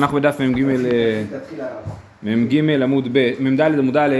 אנחנו 0.00 0.16
בדף 0.16 0.40
מ"ג 0.40 0.64
אה, 0.64 1.22
מ"ג 2.22 2.70
עמוד 2.82 3.08
ב', 3.12 3.30
מ"ד 3.40 3.60
עמוד 3.60 3.96
א', 3.96 4.14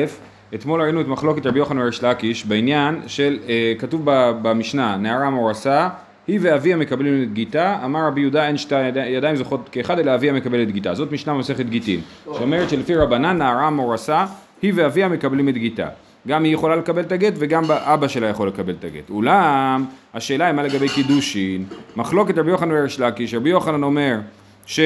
אתמול 0.54 0.83
ראינו 0.83 1.00
את 1.00 1.06
מחלוקת 1.08 1.46
רבי 1.46 1.58
יוחנן 1.58 1.79
וריש 1.79 2.04
לקיש 2.04 2.46
בעניין 2.46 3.00
של, 3.06 3.38
אה, 3.49 3.72
כתוב 3.78 4.02
במשנה, 4.42 4.97
נערה 4.97 5.31
מורסה, 5.31 5.89
היא 6.28 6.39
ואביה 6.42 6.76
מקבלים 6.76 7.23
את 7.23 7.33
גיתה, 7.33 7.78
אמר 7.84 8.07
רבי 8.07 8.20
יהודה 8.20 8.46
אין 8.46 8.57
שתי 8.57 8.89
יד- 8.89 8.96
ידיים 8.96 9.36
זוכות 9.36 9.68
כאחד 9.73 9.98
אלא 9.98 10.14
אביה 10.14 10.32
מקבל 10.32 10.62
את 10.62 10.70
גיתה, 10.70 10.95
זאת 10.95 11.12
משנה 11.12 11.34
מסכת 11.34 11.66
גיטין, 11.66 12.00
שאומרת 12.24 12.70
שלפי 12.70 12.95
רבנן 12.95 13.38
נערה 13.38 13.70
מורסה, 13.70 14.27
היא 14.62 14.72
ואביה 14.74 15.08
מקבלים 15.08 15.48
את 15.48 15.54
גיתה, 15.54 15.88
גם 16.29 16.45
היא 16.45 16.54
יכולה 16.54 16.77
לקבל 16.77 17.00
את 17.02 17.12
הגט 17.12 17.34
וגם 17.38 17.62
אבא 17.70 18.08
שלה 18.08 18.27
יכול 18.27 18.48
לקבל 18.48 18.74
את 18.80 18.84
הגט, 18.84 19.11
אולם 19.11 19.84
השאלה 20.14 20.46
היא 20.46 20.54
מה 20.54 20.62
לגבי 20.62 20.88
קידושין, 20.88 21.64
מחלוקת 21.96 22.38
רבי 22.38 22.50
יוחנן 22.50 22.72
וריש 22.72 23.00
לקיש, 23.00 23.34
רבי 23.34 23.50
יוחנן 23.50 23.82
אומר 23.82 24.18
ש... 24.66 24.80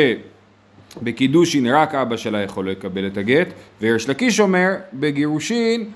בקידושין 1.03 1.67
רק 1.67 1.95
אבא 1.95 2.17
שלה 2.17 2.43
יכול 2.43 2.71
לקבל 2.71 3.07
את 3.07 3.17
הגט, 3.17 3.49
וריש 3.81 4.09
לקיש 4.09 4.41
אומר 4.41 4.75
בגירושין, 4.93 5.91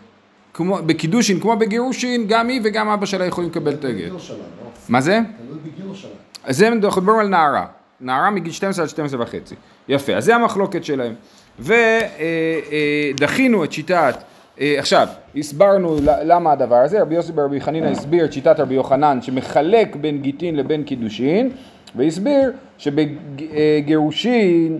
כמו, 0.54 0.78
בקידושין 0.86 1.40
כמו 1.40 1.56
בגירושין, 1.56 2.26
גם 2.26 2.48
היא 2.48 2.60
וגם 2.64 2.88
אבא 2.88 3.06
שלה 3.06 3.24
יכולים 3.24 3.50
לקבל 3.50 3.72
את 3.72 3.84
הגט. 3.84 4.12
מה 4.88 5.00
זה? 5.00 5.20
זה 6.48 6.68
אנחנו 6.68 6.78
מדברים 6.78 7.18
על 7.18 7.28
נערה, 7.28 7.66
נערה 8.00 8.30
מגיל 8.30 8.52
12 8.52 8.84
עד 8.84 8.90
12 8.90 9.22
וחצי. 9.22 9.54
יפה, 9.88 10.14
אז 10.14 10.24
זה 10.24 10.34
המחלוקת 10.34 10.84
שלהם. 10.84 11.14
ודחינו 11.58 13.64
את 13.64 13.72
שיטת, 13.72 14.14
אה, 14.60 14.74
עכשיו, 14.78 15.08
הסברנו 15.36 15.96
למה 16.02 16.52
הדבר 16.52 16.76
הזה, 16.76 17.02
רבי 17.02 17.14
יוסי 17.14 17.32
ברבי 17.32 17.60
חנינא 17.60 17.86
הסביר 17.86 18.24
את 18.24 18.32
שיטת 18.32 18.60
רבי 18.60 18.74
יוחנן 18.74 19.22
שמחלק 19.22 19.96
בין 19.96 20.22
גיטין 20.22 20.56
לבין 20.56 20.82
קידושין, 20.82 21.50
והסביר 21.96 22.52
שבגירושין 22.78 24.78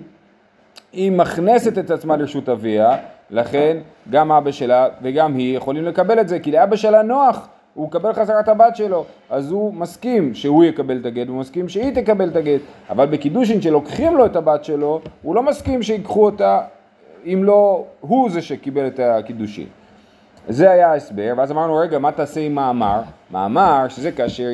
היא 0.93 1.13
מכנסת 1.13 1.79
את 1.79 1.91
עצמה 1.91 2.17
לרשות 2.17 2.49
אביה, 2.49 2.97
לכן 3.31 3.77
גם 4.11 4.33
אבא 4.33 4.51
שלה 4.51 4.89
וגם 5.03 5.37
היא 5.37 5.57
יכולים 5.57 5.85
לקבל 5.85 6.21
את 6.21 6.29
זה, 6.29 6.39
כי 6.39 6.53
לאבא 6.53 6.77
שלה 6.77 7.03
נוח, 7.03 7.49
הוא 7.75 7.87
מקבל 7.87 8.13
חזרה 8.13 8.41
את 8.41 8.49
הבת 8.49 8.77
שלו, 8.77 9.05
אז 9.31 9.51
הוא 9.51 9.75
מסכים 9.75 10.35
שהוא 10.35 10.65
יקבל 10.65 10.99
את 11.01 11.07
הגט, 11.07 11.29
הוא 11.29 11.37
מסכים 11.37 11.69
שהיא 11.69 11.95
תקבל 11.95 12.29
את 12.29 12.37
הגט, 12.37 12.61
אבל 12.91 13.07
בקידושין 13.07 13.63
שלוקחים 13.63 14.17
לו 14.17 14.27
את 14.27 14.37
הבת 14.37 14.65
שלו, 14.65 15.01
הוא 15.23 15.35
לא 15.35 15.43
מסכים 15.43 15.83
שיקחו 15.83 16.25
אותה, 16.25 16.61
אם 17.27 17.41
לא 17.45 17.85
הוא 18.01 18.31
זה 18.31 18.43
שקיבל 18.43 18.87
את 18.87 19.01
הקידושין. 19.01 19.67
זה 20.49 20.71
היה 20.71 20.93
ההסבר, 20.93 21.33
ואז 21.37 21.53
אמרנו, 21.53 21.77
רגע, 21.77 21.99
מה 21.99 22.13
תעשה 22.13 22.41
עם 22.41 22.55
מאמר? 22.55 23.01
מאמר, 23.31 23.87
שזה 23.89 24.13
כאשר 24.13 24.49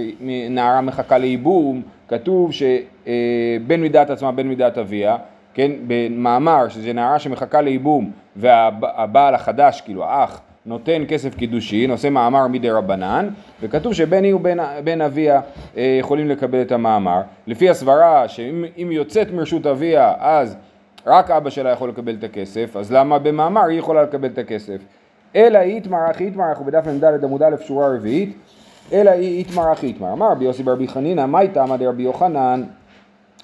נערה 0.50 0.80
מחכה 0.80 1.18
לייבום, 1.18 1.82
כתוב 2.08 2.52
שבין 2.52 3.80
מידת 3.82 4.10
עצמה 4.10 4.32
בין 4.32 4.48
מידת 4.48 4.78
אביה, 4.78 5.16
כן, 5.54 5.70
במאמר, 5.86 6.68
שזה 6.68 6.92
נערה 6.92 7.18
שמחכה 7.18 7.60
לייבום, 7.60 8.10
והבעל 8.36 9.34
החדש, 9.34 9.80
כאילו 9.80 10.04
האח, 10.04 10.40
נותן 10.66 11.02
כסף 11.08 11.34
קידושין, 11.34 11.90
עושה 11.90 12.10
מאמר 12.10 12.46
מדרבנן, 12.46 13.28
וכתוב 13.60 13.94
שבין 13.94 14.24
היא 14.24 14.34
ובין 14.34 15.00
אביה 15.00 15.40
אה, 15.76 15.96
יכולים 16.00 16.28
לקבל 16.28 16.62
את 16.62 16.72
המאמר. 16.72 17.20
לפי 17.46 17.70
הסברה, 17.70 18.28
שאם 18.28 18.92
יוצאת 18.92 19.32
מרשות 19.32 19.66
אביה, 19.66 20.14
אז 20.18 20.56
רק 21.06 21.30
אבא 21.30 21.50
שלה 21.50 21.70
יכול 21.70 21.88
לקבל 21.88 22.14
את 22.18 22.24
הכסף, 22.24 22.76
אז 22.76 22.92
למה 22.92 23.18
במאמר 23.18 23.64
היא 23.64 23.78
יכולה 23.78 24.02
לקבל 24.02 24.28
את 24.28 24.38
הכסף? 24.38 24.99
אלא 25.36 25.58
איתמר 25.58 26.10
אחי 26.10 26.24
איתמר, 26.24 26.48
אנחנו 26.48 26.64
בדף 26.64 26.86
מ"ד 26.86 27.24
עמוד 27.24 27.42
א' 27.42 27.56
שורה 27.66 27.88
רביעית, 27.94 28.36
אלא 28.92 29.10
איתמר 29.10 29.72
אחי 29.72 29.86
איתמר. 29.86 30.12
אמר 30.12 30.30
רבי 30.30 30.44
יוסי 30.44 30.62
ברבי 30.62 30.88
חנינא, 30.88 31.26
מאי 31.26 31.48
תמא 31.48 31.76
דרבי 31.76 32.02
יוחנן, 32.02 32.62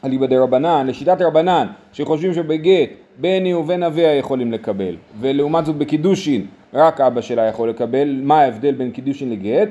אליבא 0.05 0.27
דרבנן, 0.27 0.87
לשיטת 0.87 1.23
רבנן, 1.23 1.67
שחושבים 1.93 2.34
שבגט 2.34 2.91
בני 3.19 3.55
ובן 3.55 3.83
אביה 3.83 4.15
יכולים 4.15 4.53
לקבל, 4.53 4.97
ולעומת 5.20 5.67
זאת 5.67 5.77
בקידושין 5.77 6.47
רק 6.75 7.01
אבא 7.01 7.20
שלה 7.20 7.43
יכול 7.43 7.70
לקבל, 7.70 8.21
מה 8.23 8.41
ההבדל 8.41 8.75
בין 8.75 8.91
קידושין 8.91 9.31
לגט? 9.31 9.69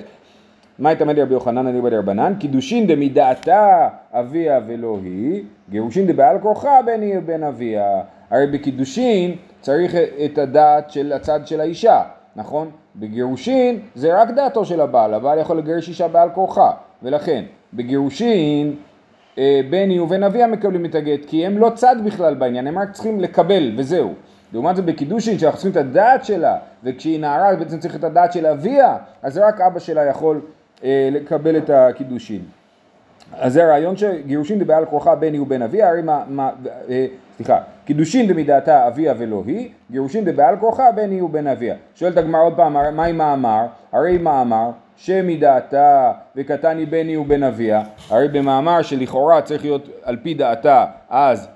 מאי 0.79 0.95
תמא 0.95 1.13
דרבי 1.13 1.34
יוחנן 1.34 1.68
אליבא 1.68 1.89
דרבנן, 1.89 2.34
קידושין 2.39 2.88
דמידעתה 2.88 3.88
אביה 4.13 4.59
ולא 4.68 4.97
היא, 5.03 5.44
גירושין 5.69 6.07
דבעל 6.07 6.39
כורחה 6.39 6.81
בני 6.85 7.18
ובן 7.18 7.44
אביה. 7.44 8.01
הרי 8.31 8.47
בקידושין 8.47 9.35
צריך 9.62 9.95
את 10.25 10.38
הדעת 10.38 10.91
של 10.91 11.13
הצד 11.13 11.47
של 11.47 11.62
האישה, 11.62 12.01
נכון? 12.35 12.69
בגירושין 12.96 13.79
זה 13.96 14.22
רק 14.22 14.29
דעתו 14.29 14.66
של 14.66 14.81
הבעל, 14.81 15.13
הבעל 15.13 15.40
יכול 15.40 15.57
לגרש 15.57 15.90
אישה 15.90 16.07
בעל 16.07 16.29
כורחה, 16.29 16.72
ולכן 17.03 17.44
בגירושין 17.73 18.75
אה, 19.38 19.62
בני 19.69 20.00
ובן 20.00 20.23
אביה 20.23 20.47
מקבלים 20.47 20.85
את 20.85 20.95
הגט, 20.95 21.25
כי 21.28 21.45
הם 21.45 21.57
לא 21.57 21.72
צד 21.75 21.95
בכלל 22.06 22.35
בעניין, 22.35 22.68
הם 22.68 22.79
רק 22.79 22.91
צריכים 22.91 23.19
לקבל 23.19 23.72
וזהו. 23.78 24.13
לעומת 24.53 24.75
זאת 24.75 24.85
בקידושין 24.85 25.40
שאנחנו 25.40 25.59
צריכים 25.59 25.81
את 25.81 25.88
הדעת 25.88 26.25
שלה, 26.25 26.57
וכשהיא 26.84 27.19
נערה 27.19 27.56
בעצם 27.56 27.79
צריך 27.79 27.95
את 27.95 28.03
הדעת 28.03 28.34
של 28.34 28.45
אביה, 28.45 28.97
אז 29.24 29.38
רק 29.38 29.62
אבא 29.62 29.79
שלה 29.79 30.06
יכול 30.06 30.41
אה, 30.84 31.09
לקבל 31.12 31.57
את 31.57 31.69
הקידושין. 31.69 32.41
אז 33.34 33.53
זה 33.53 33.63
הרעיון 33.63 33.97
שגירושין 33.97 34.59
דבעל 34.59 34.86
כורחה 34.86 35.16
בני 35.16 35.40
ובן 35.40 35.62
אביה, 35.62 35.90
הרי 35.90 36.02
מה, 36.02 36.24
מה 36.28 36.50
אה, 36.90 37.06
סליחה, 37.36 37.58
קידושין 37.86 38.28
דמידעתה 38.28 38.88
אביה 38.88 39.13
ולא 39.18 39.44
היא, 39.47 39.69
גירושין 39.91 40.25
דבעל 40.25 40.56
כורחה 40.58 40.91
בני 40.91 41.22
ובן 41.22 41.47
אביה. 41.47 41.75
שואלת 41.96 42.18
הגמרא 42.18 42.44
עוד 42.44 42.53
פעם, 42.56 42.74
מה 42.96 43.06
עם 43.06 43.18
מאמר? 43.18 43.66
הרי 43.91 44.18
מאמר 44.18 44.69
שמדעתה 44.96 46.12
וקטני 46.36 46.86
בני 46.86 47.18
ובן 47.18 47.44
אביה, 47.44 47.81
הרי 48.09 48.28
במאמר 48.28 48.81
שלכאורה 48.81 49.42
צריך 49.42 49.63
להיות 49.63 49.90
על 50.03 50.18
פי 50.24 50.34
דעתה, 50.34 50.86
אז 51.09 51.47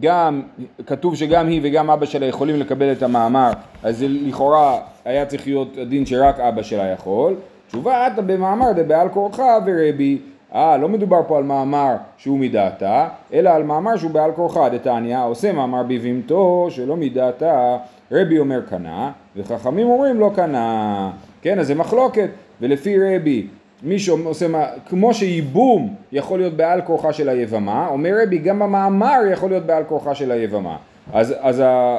גם, 0.00 0.42
כתוב 0.86 1.16
שגם 1.16 1.48
היא 1.48 1.60
וגם 1.64 1.90
אבא 1.90 2.06
שלה 2.06 2.26
יכולים 2.26 2.60
לקבל 2.60 2.92
את 2.92 3.02
המאמר, 3.02 3.50
אז 3.82 4.04
לכאורה 4.08 4.78
היה 5.04 5.26
צריך 5.26 5.46
להיות 5.46 5.76
הדין 5.82 6.06
שרק 6.06 6.40
אבא 6.40 6.62
שלה 6.62 6.86
יכול. 6.86 7.34
תשובה, 7.68 8.06
אתה 8.06 8.22
במאמר 8.22 8.72
דבעל 8.72 9.08
כורחה 9.08 9.58
ורבי 9.66 10.18
אה, 10.54 10.76
לא 10.76 10.88
מדובר 10.88 11.20
פה 11.26 11.38
על 11.38 11.44
מאמר 11.44 11.94
שהוא 12.16 12.38
מדעתה, 12.38 13.08
אלא 13.32 13.50
על 13.50 13.62
מאמר 13.62 13.96
שהוא 13.96 14.10
בעל 14.10 14.32
כורחה, 14.32 14.68
דתניא, 14.68 15.18
עושה 15.18 15.52
מאמר 15.52 15.82
בבהמתו 15.82 16.66
שלא 16.70 16.96
מדעתה, 16.96 17.76
רבי 18.12 18.38
אומר 18.38 18.60
קנה, 18.60 19.10
וחכמים 19.36 19.86
אומרים 19.86 20.20
לא 20.20 20.30
קנה. 20.34 21.10
כן, 21.42 21.58
אז 21.58 21.66
זה 21.66 21.74
מחלוקת, 21.74 22.28
ולפי 22.60 22.96
רבי, 22.98 23.46
מי 23.82 23.98
שעושה, 23.98 24.46
כמו 24.88 25.14
שייבום 25.14 25.94
יכול 26.12 26.38
להיות 26.38 26.54
בעל 26.54 26.80
כורחה 26.80 27.12
של 27.12 27.28
היבמה, 27.28 27.88
אומר 27.88 28.10
רבי, 28.22 28.38
גם 28.38 28.62
המאמר 28.62 29.20
יכול 29.32 29.50
להיות 29.50 29.66
בעל 29.66 29.84
כורחה 29.84 30.14
של 30.14 30.30
היבמה. 30.30 30.76
אז, 31.12 31.34
אז 31.40 31.60
ה... 31.60 31.98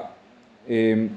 אמ, 0.69 1.07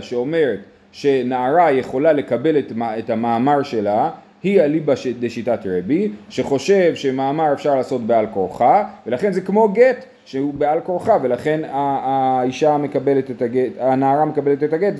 שאומרת 0.00 0.58
שנערה 0.92 1.70
יכולה 1.70 2.12
לקבל 2.12 2.58
את, 2.58 2.72
את 2.98 3.10
המאמר 3.10 3.62
שלה 3.62 4.10
היא 4.42 4.60
אליבא 4.60 4.94
דשיטת 5.20 5.60
רבי 5.64 6.10
שחושב 6.28 6.94
שמאמר 6.94 7.52
אפשר 7.52 7.74
לעשות 7.74 8.00
בעל 8.00 8.26
כורחה 8.26 8.84
ולכן 9.06 9.32
זה 9.32 9.40
כמו 9.40 9.68
גט 9.68 10.04
שהוא 10.24 10.54
בעל 10.54 10.80
כורחה 10.80 11.16
ולכן 11.22 11.60
האישה 11.72 12.76
מקבלת 12.76 13.30
את 13.30 13.42
הגט, 13.42 13.72
הנערה 13.80 14.24
מקבלת 14.24 14.62
את 14.62 14.72
הגט 14.72 14.94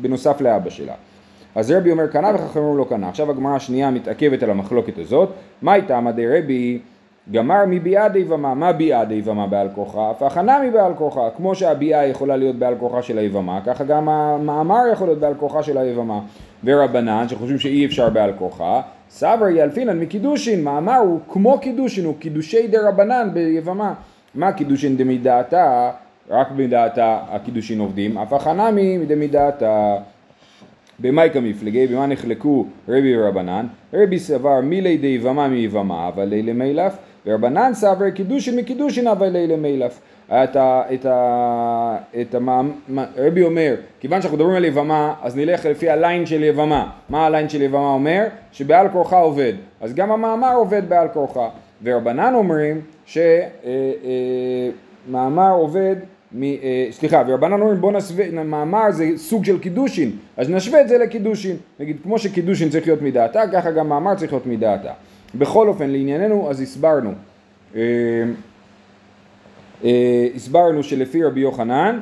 בנוסף 0.00 0.40
לאבא 0.40 0.70
שלה. 0.70 0.94
אז 1.54 1.70
רבי 1.70 1.90
אומר 1.90 2.06
קנה 2.06 2.30
וחכמים 2.34 2.76
לא 2.76 2.86
קנה. 2.88 3.08
עכשיו 3.08 3.30
הגמרא 3.30 3.56
השנייה 3.56 3.90
מתעכבת 3.90 4.42
על 4.42 4.50
המחלוקת 4.50 4.98
הזאת. 4.98 5.28
מה 5.62 5.72
הייתה 5.72 6.00
מדי 6.00 6.26
רבי 6.26 6.78
גמר 7.32 7.64
מביאה 7.68 8.06
יבמה, 8.16 8.54
מה 8.54 8.72
ביאה 8.72 9.02
יבמה 9.10 9.46
בעל 9.46 9.68
כורחה? 9.74 10.10
אף 10.10 10.22
הכנה 10.22 10.58
מבעל 10.68 10.94
כורחה. 10.94 11.28
כמו 11.36 11.54
שהביאה 11.54 12.06
יכולה 12.06 12.36
להיות 12.36 12.56
בעל 12.56 12.74
כורחה 12.78 13.02
של 13.02 13.18
היבמה, 13.18 13.60
ככה 13.66 13.84
גם 13.84 14.08
המאמר 14.08 14.82
יכול 14.92 15.06
להיות 15.06 15.18
בעל 15.18 15.34
כורחה 15.34 15.62
של 15.62 15.78
היבמה. 15.78 16.20
ורבנן 16.64 17.28
שחושבים 17.28 17.58
שאי 17.58 17.86
אפשר 17.86 18.10
בעל 18.10 18.32
כורחה, 18.38 18.80
סברי 19.10 19.52
ילפינן 19.52 20.00
מקידושין, 20.00 20.64
מאמר 20.64 20.96
הוא 20.96 21.20
כמו 21.28 21.58
קידושין, 21.58 22.04
הוא 22.04 22.14
קידושי 22.18 22.66
דרבנן 22.66 23.28
ביבמה. 23.32 23.94
מה 24.34 24.52
קידושין 24.52 24.96
דמדעתה? 24.96 25.90
רק 26.30 26.50
מדעתה 26.50 27.18
הקידושין 27.28 27.80
עובדים, 27.80 28.18
אף 28.18 28.32
הכא 28.32 28.70
נמי 28.72 29.09
דמדעתה. 29.09 29.96
במאי 31.00 31.30
קמיפלגי, 31.32 31.86
במה 31.86 32.06
נחלקו 32.06 32.66
רבי 32.88 33.18
ורבנן? 33.18 33.66
רבי 33.94 34.18
סבר 34.18 34.60
מילי 34.60 34.96
דיבמה 34.96 35.48
מיבמה, 35.48 36.08
הוה 36.08 36.24
ליה 36.24 36.52
למילף, 36.52 36.96
ורבנן 37.26 37.74
סבר 37.74 38.10
קידושין 38.10 38.56
מקידושין, 38.56 39.06
הוה 39.06 39.28
ליה 39.28 39.56
למילף. 39.56 40.00
את 40.28 40.56
ה... 40.56 40.82
את 40.94 41.06
ה... 41.06 41.96
את 42.20 42.34
המאמ... 42.34 42.70
רבי 43.16 43.42
אומר, 43.42 43.74
כיוון 44.00 44.22
שאנחנו 44.22 44.38
מדברים 44.38 44.56
על 44.56 44.64
יבמה, 44.64 45.14
אז 45.22 45.36
נלך 45.36 45.66
לפי 45.66 45.90
הליין 45.90 46.26
של 46.26 46.42
יבמה. 46.42 46.90
מה 47.08 47.26
הליין 47.26 47.48
של 47.48 47.62
יבמה 47.62 47.92
אומר? 47.92 48.24
שבעל 48.52 48.88
כורחה 48.88 49.18
עובד. 49.18 49.52
אז 49.80 49.94
גם 49.94 50.12
המאמר 50.12 50.54
עובד 50.56 50.88
בעל 50.88 51.08
כורחה. 51.08 51.48
ורבנן 51.82 52.34
אומרים 52.34 52.80
שמאמר 55.06 55.50
עובד 55.50 55.96
מ, 56.32 56.42
אה, 56.42 56.86
סליחה, 56.90 57.22
ורבנן 57.26 57.60
אומרים 57.60 57.80
בוא 57.80 57.92
נשווה, 57.92 58.30
מאמר 58.30 58.90
זה 58.90 59.08
סוג 59.16 59.44
של 59.44 59.58
קידושין, 59.58 60.10
אז 60.36 60.50
נשווה 60.50 60.80
את 60.80 60.88
זה 60.88 60.98
לקידושין. 60.98 61.56
נגיד, 61.80 61.96
כמו 62.02 62.18
שקידושין 62.18 62.70
צריך 62.70 62.86
להיות 62.86 63.02
מדעתה, 63.02 63.42
ככה 63.52 63.70
גם 63.70 63.88
מאמר 63.88 64.14
צריך 64.14 64.32
להיות 64.32 64.46
מדעתה. 64.46 64.92
בכל 65.34 65.68
אופן, 65.68 65.90
לענייננו, 65.90 66.50
אז 66.50 66.60
הסברנו. 66.60 67.12
אה, 67.76 67.80
אה, 69.84 70.28
הסברנו 70.34 70.82
שלפי 70.82 71.24
רבי 71.24 71.40
יוחנן, 71.40 72.00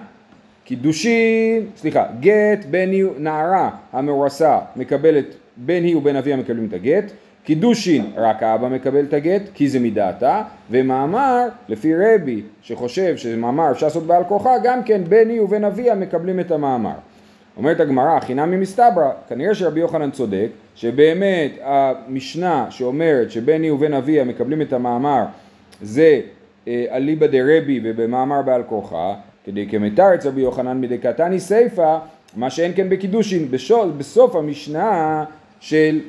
קידושין, 0.65 1.67
סליחה, 1.77 2.07
גט 2.21 2.65
בן 2.71 2.91
היא 2.91 3.05
נערה 3.19 3.71
המאורסה 3.93 4.59
מקבלת, 4.77 5.35
בן 5.57 5.85
היא 5.85 5.97
ובן 5.97 6.17
אביה 6.17 6.37
מקבלים 6.37 6.67
את 6.67 6.73
הגט, 6.73 7.13
קידושין 7.45 8.13
רק 8.17 8.43
האבא 8.43 8.69
מקבל 8.69 9.05
את 9.05 9.13
הגט 9.13 9.43
כי 9.55 9.69
זה 9.69 9.81
מדעתה 9.81 10.43
ומאמר 10.71 11.49
לפי 11.69 11.93
רבי 11.97 12.43
שחושב 12.63 13.17
שזה 13.17 13.37
מאמר 13.37 13.71
אפשר 13.71 13.87
לעשות 13.87 14.07
בעל 14.07 14.25
כורחה 14.25 14.51
גם 14.65 14.83
כן 14.83 15.03
בן 15.09 15.29
היא 15.29 15.41
ובן 15.41 15.65
אביה 15.65 15.95
מקבלים 15.95 16.41
את 16.41 16.51
המאמר 16.51 16.95
אומרת 17.57 17.81
הגמרא, 17.81 18.21
חינם 18.21 18.51
ממסתברא, 18.51 19.11
כנראה 19.29 19.55
שרבי 19.55 19.81
יוחנן 19.81 20.11
צודק, 20.11 20.49
שבאמת 20.77 21.51
המשנה 21.63 22.67
שאומרת 22.71 23.31
שבני 23.31 23.71
ובן 23.71 23.95
אביה 23.95 24.25
מקבלים 24.25 24.63
את 24.63 24.73
המאמר 24.73 25.25
זה 25.83 26.21
אה, 26.69 26.85
אליבא 26.91 27.27
דרבי 27.27 27.81
ובמאמר 27.85 28.43
בעל 28.43 28.63
כורחה, 28.63 29.15
כדי 29.45 29.67
כמתר 29.71 30.15
אצל 30.15 30.29
רבי 30.29 30.41
יוחנן 30.41 30.81
מדקתני 30.81 31.41
סיפא, 31.41 31.99
מה 32.37 32.51
שאין 32.51 32.73
כן 32.77 32.89
בקידושין, 32.89 33.51
בסוף 33.99 34.37
המשנה 34.37 35.25
של 35.61 36.01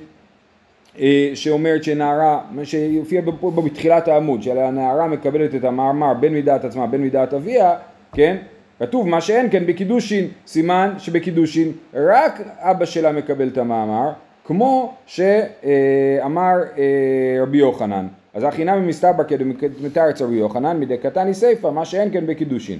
אה, 0.99 1.31
שאומרת 1.33 1.83
שנערה, 1.83 2.41
שיופיע 2.63 3.21
פה 3.39 3.61
בתחילת 3.65 4.07
העמוד, 4.07 4.43
שהנערה 4.43 5.07
מקבלת 5.07 5.55
את 5.55 5.63
המאמר 5.63 6.13
בין 6.13 6.33
מדעת 6.33 6.65
עצמה 6.65 6.87
בין 6.87 7.01
מדעת 7.01 7.33
אביה, 7.33 7.75
כן? 8.13 8.37
כתוב 8.79 9.07
מה 9.07 9.21
שאין 9.21 9.47
כן 9.51 9.65
בקידושין, 9.65 10.27
סימן 10.47 10.93
שבקידושין 10.97 11.71
רק 11.93 12.41
אבא 12.59 12.85
שלה 12.85 13.11
מקבל 13.11 13.47
את 13.47 13.57
המאמר, 13.57 14.11
כמו 14.47 14.93
שאמר 15.05 16.53
אה, 16.77 17.41
רבי 17.41 17.57
יוחנן. 17.57 18.07
אז 18.33 18.43
הכינמי 18.43 18.87
מסתבר 18.87 19.23
כדמתר 19.59 20.09
אצל 20.09 20.23
רבי 20.23 20.35
יוחנן, 20.35 20.79
מדי 20.79 20.97
קטני 20.97 21.33
סיפא, 21.33 21.67
מה 21.67 21.85
שאין 21.85 22.09
כן 22.11 22.27
בקידושין. 22.27 22.79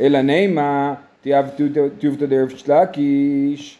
אלא 0.00 0.20
נימה 0.20 0.94
תיובתא 1.98 2.26
דרב 2.26 2.48
שלקיש. 2.48 3.78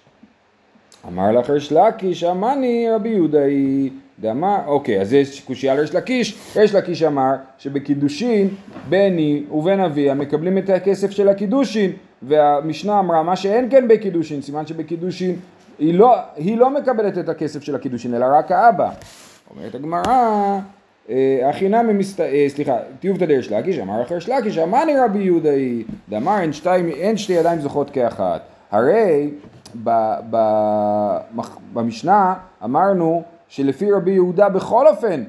אמר 1.08 1.32
לך 1.32 1.50
ריש 1.50 1.72
לקיש, 1.72 2.24
אמני 2.24 2.86
רבי 2.90 3.08
יהודה 3.08 3.42
היא 3.42 3.90
דאמר, 4.20 4.58
אוקיי, 4.66 5.00
אז 5.00 5.12
יש 5.12 5.40
קושייה 5.40 5.74
לריש 5.74 5.94
לקיש, 5.94 6.38
ריש 6.56 6.74
לקיש 6.74 7.02
אמר 7.02 7.32
שבקידושין 7.58 8.48
בני 8.88 9.42
ובן 9.50 9.80
אביה 9.80 10.14
מקבלים 10.14 10.58
את 10.58 10.70
הכסף 10.70 11.10
של 11.10 11.28
הקידושין 11.28 11.92
והמשנה 12.22 12.98
אמרה 12.98 13.22
מה 13.22 13.36
שאין 13.36 13.68
כן 13.70 13.88
בקידושין, 13.88 14.42
סימן 14.42 14.66
שבקידושין 14.66 15.36
היא 15.78 15.94
לא, 15.94 16.16
היא 16.36 16.58
לא 16.58 16.70
מקבלת 16.70 17.18
את 17.18 17.28
הכסף 17.28 17.62
של 17.62 17.74
הקידושין 17.74 18.14
אלא 18.14 18.26
רק 18.30 18.52
האבא. 18.52 18.90
אומרת 19.50 19.74
הגמרא 19.74 20.58
הכי 21.48 21.68
נמי 21.68 21.92
מסת... 21.92 22.20
אה, 22.20 22.46
סליחה, 22.48 22.76
טיוב 23.00 23.18
תדר 23.18 23.40
שלקיש, 23.40 23.78
אמר 23.78 24.02
אחר 24.02 24.18
שלקיש, 24.18 24.58
אמני 24.58 24.98
רבי 24.98 25.18
יהודה 25.18 25.50
היא, 25.50 25.84
דאמר 26.08 26.40
אין, 26.40 26.52
שתי, 26.52 26.70
אין 26.74 27.16
שתי 27.16 27.32
ידיים 27.32 27.60
זוכות 27.60 27.90
כאחת. 27.90 28.40
הרי 28.70 29.30
ב, 29.84 29.90
ב, 30.30 30.36
במשנה 31.72 32.34
אמרנו 32.64 33.22
שלפי 33.48 33.92
רבי 33.92 34.10
יהודה 34.10 34.48
בכל 34.48 34.86
אופן 34.86 35.22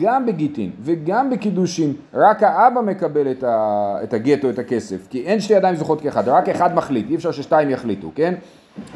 גם 0.00 0.26
בגיטין 0.26 0.70
וגם 0.82 1.30
בקידושין 1.30 1.92
רק 2.14 2.42
האבא 2.42 2.80
מקבל 2.80 3.30
את, 3.30 3.44
ה, 3.44 3.96
את 4.02 4.12
הגט 4.12 4.44
או 4.44 4.50
את 4.50 4.58
הכסף 4.58 5.06
כי 5.10 5.26
אין 5.26 5.40
שתי 5.40 5.54
ידיים 5.54 5.76
זוכות 5.76 6.00
כאחד, 6.00 6.28
רק 6.28 6.48
אחד 6.48 6.74
מחליט, 6.74 7.10
אי 7.10 7.14
אפשר 7.14 7.32
ששתיים 7.32 7.70
יחליטו, 7.70 8.10
כן? 8.14 8.34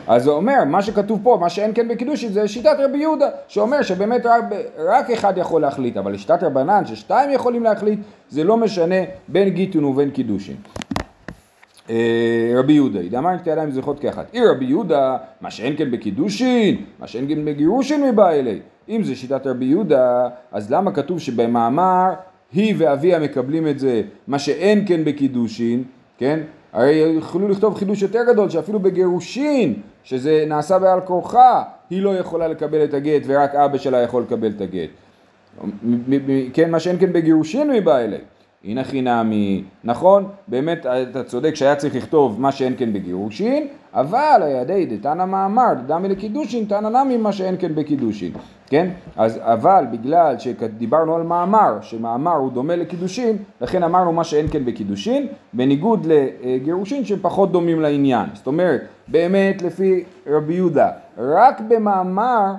אז 0.07 0.25
זה 0.25 0.31
אומר, 0.31 0.65
מה 0.67 0.83
שכתוב 0.83 1.21
פה, 1.23 1.39
מה 1.41 1.49
שאין 1.49 1.71
כן 1.75 1.89
בקידושין 1.89 2.33
זה 2.33 2.49
שיטת 2.49 2.77
רבי 2.79 2.99
יהודה 2.99 3.29
שאומר 3.49 3.83
שבאמת 3.83 4.27
רק, 4.27 4.45
רק 4.79 5.11
אחד 5.11 5.39
יכול 5.39 5.63
להחליט 5.63 5.97
אבל 5.97 6.13
לשיטת 6.13 6.43
רבנן 6.43 6.87
ששתיים 6.87 7.31
יכולים 7.31 7.63
להחליט 7.63 8.01
זה 8.29 8.45
לא 8.45 8.57
משנה 8.57 8.97
בין 9.29 9.49
גיטין 9.49 9.85
ובין 9.85 10.11
קידושין 10.11 10.57
אה, 11.91 12.53
רבי 12.57 12.73
יהודה, 12.73 13.03
דאמר 13.03 13.39
שתי 13.39 13.51
ידיים 13.51 13.71
זוכות 13.71 14.01
כאחת. 14.01 14.35
אי 14.35 14.41
רבי 14.47 14.65
יהודה, 14.65 15.17
מה 15.41 15.51
שאין 15.51 15.75
כן 15.77 15.91
בקידושין, 15.91 16.85
מה 16.99 17.07
שאין 17.07 17.29
כן 17.29 17.45
בגירושין 17.45 18.09
מבא 18.09 18.31
אלי. 18.31 18.61
אם 18.89 19.03
זה 19.03 19.17
שיטת 19.17 19.47
רבי 19.47 19.65
יהודה, 19.65 20.29
אז 20.53 20.73
למה 20.73 20.93
כתוב 20.93 21.19
שבמאמר 21.19 22.13
היא 22.53 22.75
ואביה 22.79 23.19
מקבלים 23.19 23.69
את 23.69 23.79
זה, 23.79 24.03
מה 24.27 24.39
שאין 24.39 24.85
כן 24.87 25.05
בקידושין, 25.05 25.85
כן? 26.19 26.41
הרי 26.73 27.15
יכולו 27.19 27.49
לכתוב 27.49 27.75
חידוש 27.75 28.03
יותר 28.03 28.25
גדול, 28.29 28.51
שאפילו 28.51 28.81
בגירושין, 28.81 29.75
שזה 30.05 30.45
נעשה 30.47 30.79
בעל 30.79 31.01
כורחה, 31.01 31.63
היא 31.91 32.03
לא 32.03 32.17
יכולה 32.19 32.49
לקבל 32.49 32.85
את 32.85 32.95
הגט 32.95 33.23
ורק 33.27 33.55
אבא 33.55 33.79
שלה 33.79 33.99
יכול 33.99 34.23
לקבל 34.23 34.51
את 34.57 34.61
הגט. 34.61 34.91
כן, 36.55 36.71
מה 36.71 36.81
שאין 36.81 36.99
כן 36.99 37.13
בגירושין 37.13 37.71
מבא 37.71 37.99
אלי. 37.99 38.17
הנה 38.65 38.85
חינמי, 38.85 39.65
נכון, 39.85 40.25
באמת 40.49 40.87
אתה 41.11 41.25
צודק 41.25 41.55
שהיה 41.55 41.77
צריך 41.77 41.97
לכתוב 41.97 42.41
מה 42.41 42.53
שאין 42.53 42.75
כן 42.79 42.93
בגירושין, 42.93 43.67
אבל 43.95 44.41
הידי 44.43 44.87
דתנא 44.87 45.25
מאמר, 45.25 45.73
דמי 45.87 46.09
לקידושין, 46.09 46.65
תנא 46.65 46.89
נמי 46.89 47.17
מה 47.17 47.33
שאין 47.33 47.57
כן 47.59 47.75
בקידושין, 47.75 48.33
כן? 48.67 48.89
אז 49.17 49.39
אבל 49.43 49.85
בגלל 49.93 50.39
שדיברנו 50.39 51.17
על 51.17 51.23
מאמר, 51.23 51.79
שמאמר 51.81 52.35
הוא 52.35 52.53
דומה 52.53 52.77
לקידושין, 52.77 53.37
לכן 53.61 53.83
אמרנו 53.83 54.13
מה 54.13 54.25
שאין 54.25 54.47
כן 54.51 54.65
בקידושין, 54.65 55.27
בניגוד 55.53 56.07
לגירושין 56.07 57.05
שפחות 57.05 57.53
דומים 57.53 57.81
לעניין. 57.81 58.27
זאת 58.35 58.47
אומרת, 58.47 58.81
באמת 59.09 59.63
לפי 59.63 60.05
רבי 60.27 60.55
יהודה, 60.55 60.91
רק 61.19 61.61
במאמר 61.69 62.53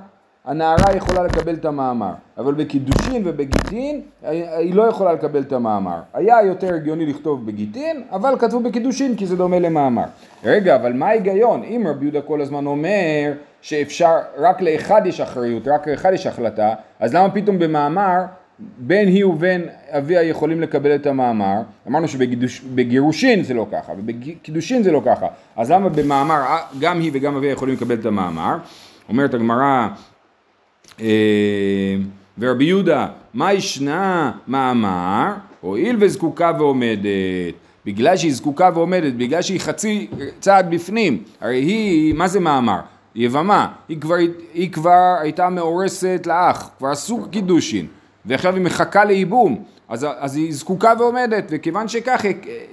הנערה 0.46 0.96
יכולה 0.96 1.24
לקבל 1.24 1.54
את 1.54 1.66
המאמר, 1.66 2.12
אבל 2.38 2.54
בקידושין 2.54 3.22
ובגיטין 3.26 4.02
היא 4.58 4.76
לא 4.76 4.84
יכולה 4.84 5.14
לקבל 5.14 5.42
את 5.42 5.54
המאמר. 5.54 6.00
היה 6.14 6.42
יותר 6.42 6.76
הגיוני 6.76 7.06
לכתוב 7.06 7.46
בגיטין, 7.46 8.04
אבל 8.12 8.36
כתבו 8.40 8.60
בקידושין 8.60 9.16
כי 9.16 9.26
זה 9.26 9.36
דומה 9.36 9.60
למאמר. 9.60 10.04
רגע, 10.44 10.76
אבל 10.76 10.94
מה 10.94 11.08
ההיגיון? 11.08 11.64
אם 11.64 11.84
רבי 11.88 12.06
יהודה 12.06 12.22
כל 12.22 12.42
הזמן 12.42 12.66
אומר 12.66 13.32
שאפשר, 13.62 14.18
רק 14.38 14.62
לאחד 14.62 15.02
יש 15.06 15.22
אחריות, 15.22 15.68
רק 15.68 15.88
לאחד 15.88 16.14
יש 16.14 16.28
החלטה, 16.28 16.74
אז 17.00 17.16
למה 17.16 17.30
פתאום 17.30 17.60
במאמר 17.60 18.20
בין 18.78 19.08
היא 19.08 19.26
ובין 19.26 19.66
אביה 19.90 20.24
יכולים 20.24 20.62
לקבל 20.62 20.96
את 20.96 21.06
המאמר, 21.06 21.62
אמרנו 21.88 22.08
שבגירושין 22.08 23.44
זה 23.44 23.54
לא 23.54 23.68
ככה, 23.72 23.94
ובקידושין 23.98 24.84
זה 24.84 24.92
לא 24.92 25.02
ככה, 25.06 25.28
אז 25.56 25.72
למה 25.72 25.90
במאמר 25.90 26.42
גם 26.80 27.00
היא 27.00 27.12
וגם 27.14 27.36
אביה 27.36 27.52
יכולים 27.52 27.76
לקבל 27.76 27.96
את 27.96 28.06
המאמר? 28.06 28.58
אומרת 29.10 29.34
הגמרא 29.34 29.64
אה, 29.64 29.88
ורבי 32.40 32.66
יהודה, 32.66 33.08
מה 33.34 33.54
ישנה 33.54 34.32
מאמר? 34.48 35.34
הואיל 35.62 35.96
וזקוקה 36.00 36.52
ועומדת. 36.60 37.00
בגלל 37.86 38.18
שהיא 38.18 38.34
זקוקה 38.34 38.70
ועומדת, 38.74 39.14
בגלל 39.14 39.42
שהיא 39.42 39.60
חצי 39.60 40.08
צעד 40.40 40.72
בפנים, 40.72 41.24
הרי 41.42 41.58
היא, 41.60 42.14
מה 42.14 42.28
זה 42.28 42.40
מאמר? 42.40 42.80
יבמה, 43.16 43.68
היא 43.90 44.02
כבר, 44.02 44.16
היא 44.54 44.72
כבר 44.72 45.16
הייתה 45.22 45.50
מאורסת 45.50 46.24
לאח, 46.26 46.70
כבר 46.78 46.88
עשו 46.88 47.26
קידושין, 47.32 47.88
ועכשיו 48.26 48.56
היא 48.56 48.64
מחכה 48.64 49.06
לייבום, 49.06 49.64
אז, 49.90 50.08
אז 50.20 50.36
היא 50.36 50.54
זקוקה 50.54 50.94
ועומדת, 51.00 51.44
וכיוון 51.50 51.88
שכך, 51.88 52.26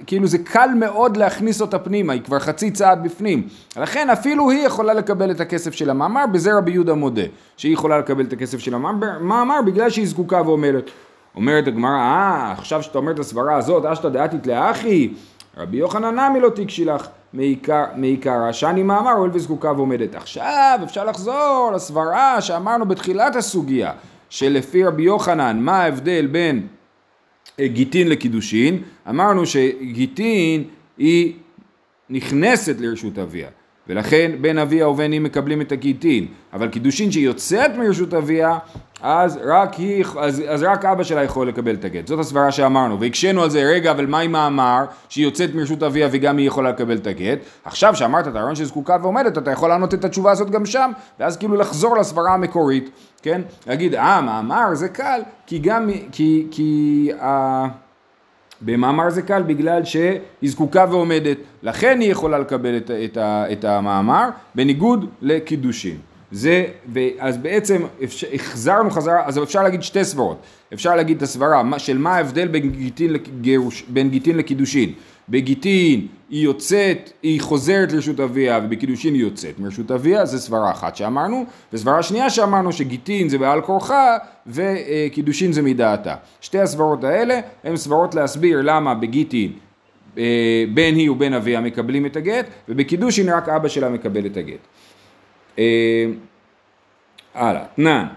כאילו 0.07 0.27
זה 0.27 0.37
קל 0.37 0.69
מאוד 0.75 1.17
להכניס 1.17 1.61
אותה 1.61 1.79
פנימה, 1.79 2.13
היא 2.13 2.21
כבר 2.21 2.39
חצי 2.39 2.71
צעד 2.71 3.03
בפנים. 3.03 3.47
לכן 3.77 4.09
אפילו 4.09 4.49
היא 4.51 4.65
יכולה 4.65 4.93
לקבל 4.93 5.31
את 5.31 5.39
הכסף 5.39 5.73
של 5.73 5.89
המאמר, 5.89 6.25
בזה 6.31 6.53
רבי 6.57 6.71
יהודה 6.71 6.93
מודה, 6.93 7.21
שהיא 7.57 7.73
יכולה 7.73 7.99
לקבל 7.99 8.25
את 8.25 8.33
הכסף 8.33 8.59
של 8.59 8.73
המאמר 8.73 9.61
בגלל 9.65 9.89
שהיא 9.89 10.07
זקוקה 10.07 10.41
ועומדת. 10.41 10.83
אומרת 11.35 11.67
הגמרא, 11.67 11.91
אה, 11.91 12.51
עכשיו 12.51 12.83
שאתה 12.83 12.97
אומר 12.97 13.11
את 13.11 13.19
הסברה 13.19 13.55
הזאת, 13.55 13.85
אשתא 13.85 14.09
דעתית 14.09 14.47
לאחי, 14.47 15.13
רבי 15.57 15.77
יוחנן 15.77 16.19
נמי 16.19 16.39
לא 16.39 16.49
תקשי 16.49 16.85
לך 16.85 17.07
מעיקרא, 17.95 18.51
שאני 18.51 18.83
מאמר 18.83 19.11
הואיל 19.11 19.31
וזקוקה 19.33 19.71
ועומדת. 19.71 20.15
עכשיו 20.15 20.79
אפשר 20.83 21.05
לחזור 21.05 21.71
לסברה 21.75 22.41
שאמרנו 22.41 22.85
בתחילת 22.85 23.35
הסוגיה, 23.35 23.91
שלפי 24.29 24.83
רבי 24.83 25.03
יוחנן, 25.03 25.59
מה 25.59 25.83
ההבדל 25.83 26.27
בין 26.27 26.67
גיטין 27.59 28.09
לקידושין, 28.09 28.81
אמרנו 29.09 29.45
שגיטין 29.45 30.63
היא 30.97 31.33
נכנסת 32.09 32.75
לרשות 32.79 33.19
אביה, 33.19 33.49
ולכן 33.91 34.31
בין 34.41 34.57
אביה 34.57 34.87
ובין 34.87 35.11
היא 35.11 35.21
מקבלים 35.21 35.61
את 35.61 35.71
הגיטין, 35.71 36.27
אבל 36.53 36.67
קידושין 36.67 37.11
שיוצאת 37.11 37.71
מרשות 37.77 38.13
אביה, 38.13 38.57
אז 39.01 39.39
רק, 39.43 39.73
היא, 39.73 40.05
אז, 40.19 40.43
אז 40.47 40.63
רק 40.63 40.85
אבא 40.85 41.03
שלה 41.03 41.23
יכול 41.23 41.47
לקבל 41.47 41.75
את 41.75 41.85
הגט. 41.85 42.07
זאת 42.07 42.19
הסברה 42.19 42.51
שאמרנו, 42.51 42.99
והקשינו 42.99 43.43
על 43.43 43.49
זה, 43.49 43.63
רגע, 43.63 43.91
אבל 43.91 44.05
מה 44.05 44.19
עם 44.19 44.31
מאמר 44.31 44.85
שהיא 45.09 45.25
יוצאת 45.25 45.55
מרשות 45.55 45.83
אביה 45.83 46.07
וגם 46.11 46.37
היא 46.37 46.47
יכולה 46.47 46.69
לקבל 46.69 46.97
את 46.97 47.07
הגט? 47.07 47.39
עכשיו 47.65 47.95
שאמרת 47.95 48.27
את 48.27 48.35
הרעיון 48.35 48.55
שזקוקה 48.55 48.97
ועומדת, 49.01 49.37
אתה 49.37 49.51
יכול 49.51 49.69
לענות 49.69 49.93
את 49.93 50.05
התשובה 50.05 50.31
הזאת 50.31 50.49
גם 50.49 50.65
שם, 50.65 50.91
ואז 51.19 51.37
כאילו 51.37 51.55
לחזור 51.55 51.97
לסברה 51.97 52.33
המקורית, 52.33 52.89
כן? 53.21 53.41
להגיד, 53.67 53.95
אה, 53.95 54.21
מאמר 54.21 54.73
זה 54.73 54.89
קל, 54.89 55.21
כי 55.47 55.59
גם, 55.59 55.89
כי, 56.11 56.47
כי, 56.51 57.09
אה, 57.21 57.67
במאמר 58.61 59.09
זה 59.09 59.21
קל 59.21 59.41
בגלל 59.41 59.85
שהיא 59.85 60.19
זקוקה 60.43 60.85
ועומדת, 60.89 61.37
לכן 61.63 61.99
היא 61.99 62.11
יכולה 62.11 62.39
לקבל 62.39 62.77
את, 62.77 62.91
את, 62.91 63.17
את 63.51 63.65
המאמר, 63.65 64.29
בניגוד 64.55 65.09
לקידושין. 65.21 65.97
זה, 66.31 66.65
אז 67.19 67.37
בעצם 67.37 67.81
החזרנו 68.33 68.89
חזרה, 68.89 69.25
אז 69.25 69.37
אפשר 69.43 69.63
להגיד 69.63 69.83
שתי 69.83 70.05
סברות. 70.05 70.37
אפשר 70.73 70.95
להגיד 70.95 71.17
את 71.17 71.23
הסברה 71.23 71.63
של 71.77 71.97
מה 71.97 72.15
ההבדל 72.15 72.47
בין 72.47 72.71
גיטין, 72.71 73.13
לגירוש, 73.13 73.83
בין 73.87 74.09
גיטין 74.09 74.37
לקידושין. 74.37 74.93
בגיטין 75.31 76.07
היא 76.29 76.43
יוצאת, 76.43 77.11
היא 77.23 77.41
חוזרת 77.41 77.91
לרשות 77.91 78.19
אביה 78.19 78.59
ובקידושין 78.63 79.13
היא 79.13 79.21
יוצאת 79.21 79.59
מרשות 79.59 79.91
אביה, 79.91 80.25
זה 80.25 80.39
סברה 80.39 80.71
אחת 80.71 80.95
שאמרנו, 80.95 81.45
וסברה 81.73 82.03
שנייה 82.03 82.29
שאמרנו 82.29 82.71
שגיטין 82.71 83.29
זה 83.29 83.37
בעל 83.37 83.61
כורחה 83.61 84.17
וקידושין 84.47 85.51
זה 85.51 85.61
מדעתה. 85.61 86.15
שתי 86.41 86.59
הסברות 86.59 87.03
האלה 87.03 87.39
הן 87.63 87.75
סברות 87.75 88.15
להסביר 88.15 88.61
למה 88.61 88.95
בגיטין 88.95 89.51
אה, 90.17 90.63
בין 90.73 90.95
היא 90.95 91.11
ובין 91.11 91.33
אביה 91.33 91.61
מקבלים 91.61 92.05
את 92.05 92.15
הגט 92.15 92.45
ובקידושין 92.69 93.29
רק 93.29 93.49
אבא 93.49 93.67
שלה 93.67 93.89
מקבל 93.89 94.25
את 94.25 94.37
הגט. 94.37 94.67
אה, 95.59 96.05
הלאה, 97.35 97.63
תנן 97.75 98.07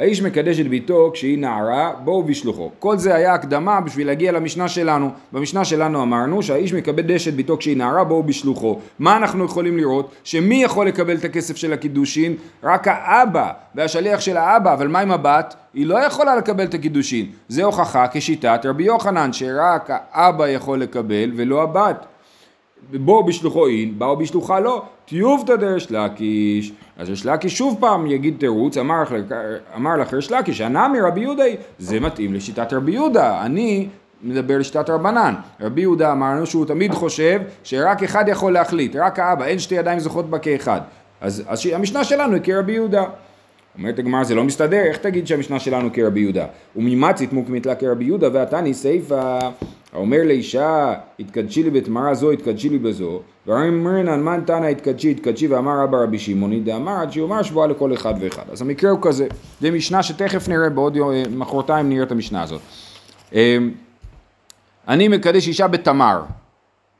האיש 0.00 0.22
מקדש 0.22 0.60
את 0.60 0.68
ביתו 0.68 1.10
כשהיא 1.14 1.38
נערה, 1.38 1.92
בואו 2.04 2.22
בשלוחו. 2.22 2.70
כל 2.78 2.98
זה 2.98 3.14
היה 3.14 3.34
הקדמה 3.34 3.80
בשביל 3.80 4.06
להגיע 4.06 4.32
למשנה 4.32 4.68
שלנו. 4.68 5.10
במשנה 5.32 5.64
שלנו 5.64 6.02
אמרנו 6.02 6.42
שהאיש 6.42 6.72
מקדש 6.74 7.28
את 7.28 7.34
ביתו 7.34 7.56
כשהיא 7.58 7.76
נערה, 7.76 8.04
בואו 8.04 8.22
בשלוחו. 8.22 8.78
מה 8.98 9.16
אנחנו 9.16 9.44
יכולים 9.44 9.76
לראות? 9.76 10.10
שמי 10.24 10.62
יכול 10.62 10.86
לקבל 10.86 11.16
את 11.16 11.24
הכסף 11.24 11.56
של 11.56 11.72
הקידושין? 11.72 12.36
רק 12.62 12.88
האבא 12.88 13.52
והשליח 13.74 14.20
של 14.20 14.36
האבא, 14.36 14.72
אבל 14.72 14.88
מה 14.88 15.00
עם 15.00 15.10
הבת? 15.10 15.54
היא 15.74 15.86
לא 15.86 15.98
יכולה 15.98 16.36
לקבל 16.36 16.64
את 16.64 16.74
הקידושין. 16.74 17.26
זה 17.48 17.64
הוכחה 17.64 18.06
כשיטת 18.12 18.60
רבי 18.64 18.84
יוחנן, 18.84 19.32
שרק 19.32 19.90
האבא 20.12 20.48
יכול 20.48 20.80
לקבל 20.80 21.32
ולא 21.36 21.62
הבת. 21.62 22.06
בואו 22.92 23.24
בשלוחו 23.24 23.66
אין, 23.66 23.98
באו 23.98 24.16
בשלוחה 24.16 24.60
לא, 24.60 24.82
טיובתא 25.10 25.56
דרש 25.56 25.90
לקיש. 25.90 26.72
אז 26.98 27.10
יש 27.10 27.26
לקיש 27.26 27.58
שוב 27.58 27.76
פעם 27.80 28.06
יגיד 28.06 28.36
תירוץ, 28.38 28.76
אמר, 28.76 29.02
אמר 29.76 29.96
לך 29.96 30.14
ריש 30.14 30.32
לקיש, 30.32 30.60
הנמי 30.60 31.00
רבי 31.00 31.20
יהודה, 31.20 31.44
זה 31.78 32.00
מתאים 32.00 32.34
לשיטת 32.34 32.72
רבי 32.72 32.92
יהודה, 32.92 33.42
אני 33.42 33.88
מדבר 34.22 34.58
לשיטת 34.58 34.90
רבנן. 34.90 35.34
רבי 35.60 35.80
יהודה 35.80 36.12
אמרנו 36.12 36.46
שהוא 36.46 36.66
תמיד 36.66 36.94
חושב 36.94 37.40
שרק 37.64 38.02
אחד 38.02 38.24
יכול 38.28 38.52
להחליט, 38.52 38.96
רק 38.96 39.18
האבא, 39.18 39.44
אין 39.44 39.58
שתי 39.58 39.74
ידיים 39.74 39.98
זוכות 39.98 40.30
בה 40.30 40.38
כאחד. 40.38 40.80
אז, 41.20 41.42
אז 41.48 41.66
המשנה 41.66 42.04
שלנו 42.04 42.34
היא 42.34 42.42
כרבי 42.42 42.72
יהודה. 42.72 43.04
אומרת 43.78 43.98
הגמרא 43.98 44.24
זה 44.24 44.34
לא 44.34 44.44
מסתדר, 44.44 44.82
איך 44.84 44.96
תגיד 44.96 45.26
שהמשנה 45.26 45.60
שלנו 45.60 45.88
כרבי 45.92 46.20
יהודה? 46.20 46.46
וממצית 46.76 47.32
מוקמית 47.32 47.66
לה 47.66 47.74
כרבי 47.74 48.04
יהודה 48.04 48.28
ועתני 48.32 48.74
סיפא 48.74 49.38
האומר 49.92 50.18
לאישה 50.24 50.94
התקדשי 51.20 51.62
לי 51.62 51.70
בתמרה 51.70 52.14
זו 52.14 52.30
התקדשי 52.30 52.68
לי 52.68 52.78
בזו 52.78 53.20
ואומרנן 53.46 54.22
מן 54.22 54.40
תנא 54.46 54.66
התקדשי 54.66 55.10
התקדשי 55.10 55.46
ואמר 55.46 55.80
רבא 55.82 55.98
רבי 55.98 56.18
שמעוני 56.18 56.60
דאמר 56.60 56.92
עד 56.92 57.12
שיאמר 57.12 57.42
שבועה 57.42 57.66
לכל 57.66 57.94
אחד 57.94 58.14
ואחד 58.20 58.42
אז 58.52 58.62
המקרה 58.62 58.90
הוא 58.90 58.98
כזה 59.02 59.26
זה 59.60 59.70
משנה 59.70 60.02
שתכף 60.02 60.48
נראה 60.48 60.68
בעוד 60.68 60.96
יום 60.96 61.10
מחרתיים 61.30 61.88
נראה 61.88 62.02
את 62.02 62.12
המשנה 62.12 62.42
הזאת 62.42 62.60
אמ, 63.32 63.70
אני 64.88 65.08
מקדש 65.08 65.48
אישה 65.48 65.68
בתמר 65.68 66.22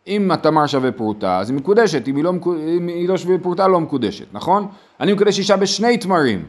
אם 0.06 0.30
התמר 0.30 0.66
שווה 0.66 0.92
פרוטה 0.92 1.38
אז 1.38 1.50
היא 1.50 1.56
מקודשת 1.58 2.08
אם 2.08 2.16
היא 2.16 2.24
לא, 2.24 2.32
אם 2.78 2.86
היא 2.86 3.08
לא 3.08 3.16
שווה 3.16 3.38
פרוטה 3.38 3.68
לא 3.68 3.80
מקודשת 3.80 4.26
נכון? 4.32 4.66
אני 5.00 5.12
מקדש 5.12 5.38
אישה 5.38 5.56
בשני 5.56 5.98
תמרים 5.98 6.44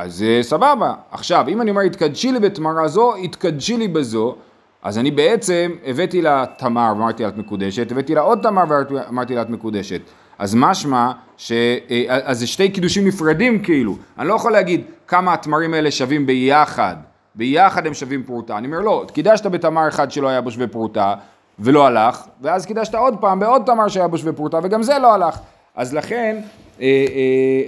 אז 0.00 0.22
אה, 0.22 0.42
סבבה 0.42 0.94
עכשיו 1.10 1.44
אם 1.48 1.60
אני 1.60 1.70
אומר 1.70 1.82
התקדשי 1.82 2.32
לי 2.32 2.40
בתמרה 2.40 2.88
זו 2.88 3.14
התקדשי 3.16 3.76
לי 3.76 3.88
בזו 3.88 4.34
אז 4.82 4.98
אני 4.98 5.10
בעצם 5.10 5.72
הבאתי 5.86 6.22
לה 6.22 6.44
תמר 6.58 6.92
ואמרתי 6.96 7.22
לה 7.22 7.28
את 7.28 7.36
מקודשת, 7.36 7.92
הבאתי 7.92 8.14
לה 8.14 8.20
עוד 8.20 8.38
תמר 8.42 8.64
ואמרתי 8.68 9.34
לה 9.34 9.42
את 9.42 9.50
מקודשת. 9.50 10.00
אז 10.38 10.54
משמע, 10.54 11.12
ש... 11.36 11.52
אה, 11.52 12.04
אז 12.08 12.38
זה 12.38 12.46
שתי 12.46 12.68
קידושים 12.70 13.06
נפרדים 13.06 13.62
כאילו. 13.62 13.96
אני 14.18 14.28
לא 14.28 14.34
יכול 14.34 14.52
להגיד 14.52 14.82
כמה 15.06 15.34
התמרים 15.34 15.74
האלה 15.74 15.90
שווים 15.90 16.26
ביחד. 16.26 16.96
ביחד 17.34 17.86
הם 17.86 17.94
שווים 17.94 18.22
פרוטה. 18.22 18.58
אני 18.58 18.66
אומר 18.66 18.80
לא, 18.80 19.06
קידשת 19.12 19.46
בתמר 19.46 19.88
אחד 19.88 20.10
שלא 20.10 20.28
היה 20.28 20.40
בו 20.40 20.50
שווה 20.50 20.66
פרוטה 20.66 21.14
ולא 21.58 21.86
הלך, 21.86 22.22
ואז 22.40 22.66
קידשת 22.66 22.94
עוד 22.94 23.14
פעם 23.20 23.40
בעוד 23.40 23.62
תמר 23.66 23.88
שהיה 23.88 24.08
בו 24.08 24.18
שווה 24.18 24.32
פרוטה 24.32 24.58
וגם 24.62 24.82
זה 24.82 24.98
לא 24.98 25.14
הלך. 25.14 25.38
אז 25.74 25.94
לכן, 25.94 26.36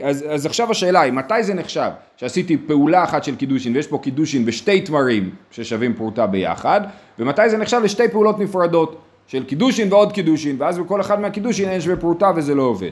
אז, 0.02 0.24
אז 0.28 0.46
עכשיו 0.46 0.70
השאלה 0.70 1.00
היא, 1.00 1.12
מתי 1.12 1.42
זה 1.42 1.54
נחשב 1.54 1.90
שעשיתי 2.16 2.56
פעולה 2.56 3.04
אחת 3.04 3.24
של 3.24 3.36
קידושין 3.36 3.76
ויש 3.76 3.86
פה 3.86 3.98
קידושין 3.98 4.42
ושתי 4.46 4.80
תמרים 4.80 5.30
ששווים 5.50 5.94
פרוטה 5.94 6.26
ביחד, 6.26 6.80
ומתי 7.18 7.50
זה 7.50 7.58
נחשב 7.58 7.80
לשתי 7.84 8.08
פעולות 8.08 8.38
נפרדות 8.38 8.96
של 9.26 9.44
קידושין 9.44 9.92
ועוד 9.92 10.12
קידושין, 10.12 10.56
ואז 10.58 10.78
בכל 10.78 11.00
אחד 11.00 11.20
מהקידושין 11.20 11.68
אין 11.68 11.80
שווה 11.80 11.96
פרוטה 11.96 12.32
וזה 12.36 12.54
לא 12.54 12.62
עובד, 12.62 12.90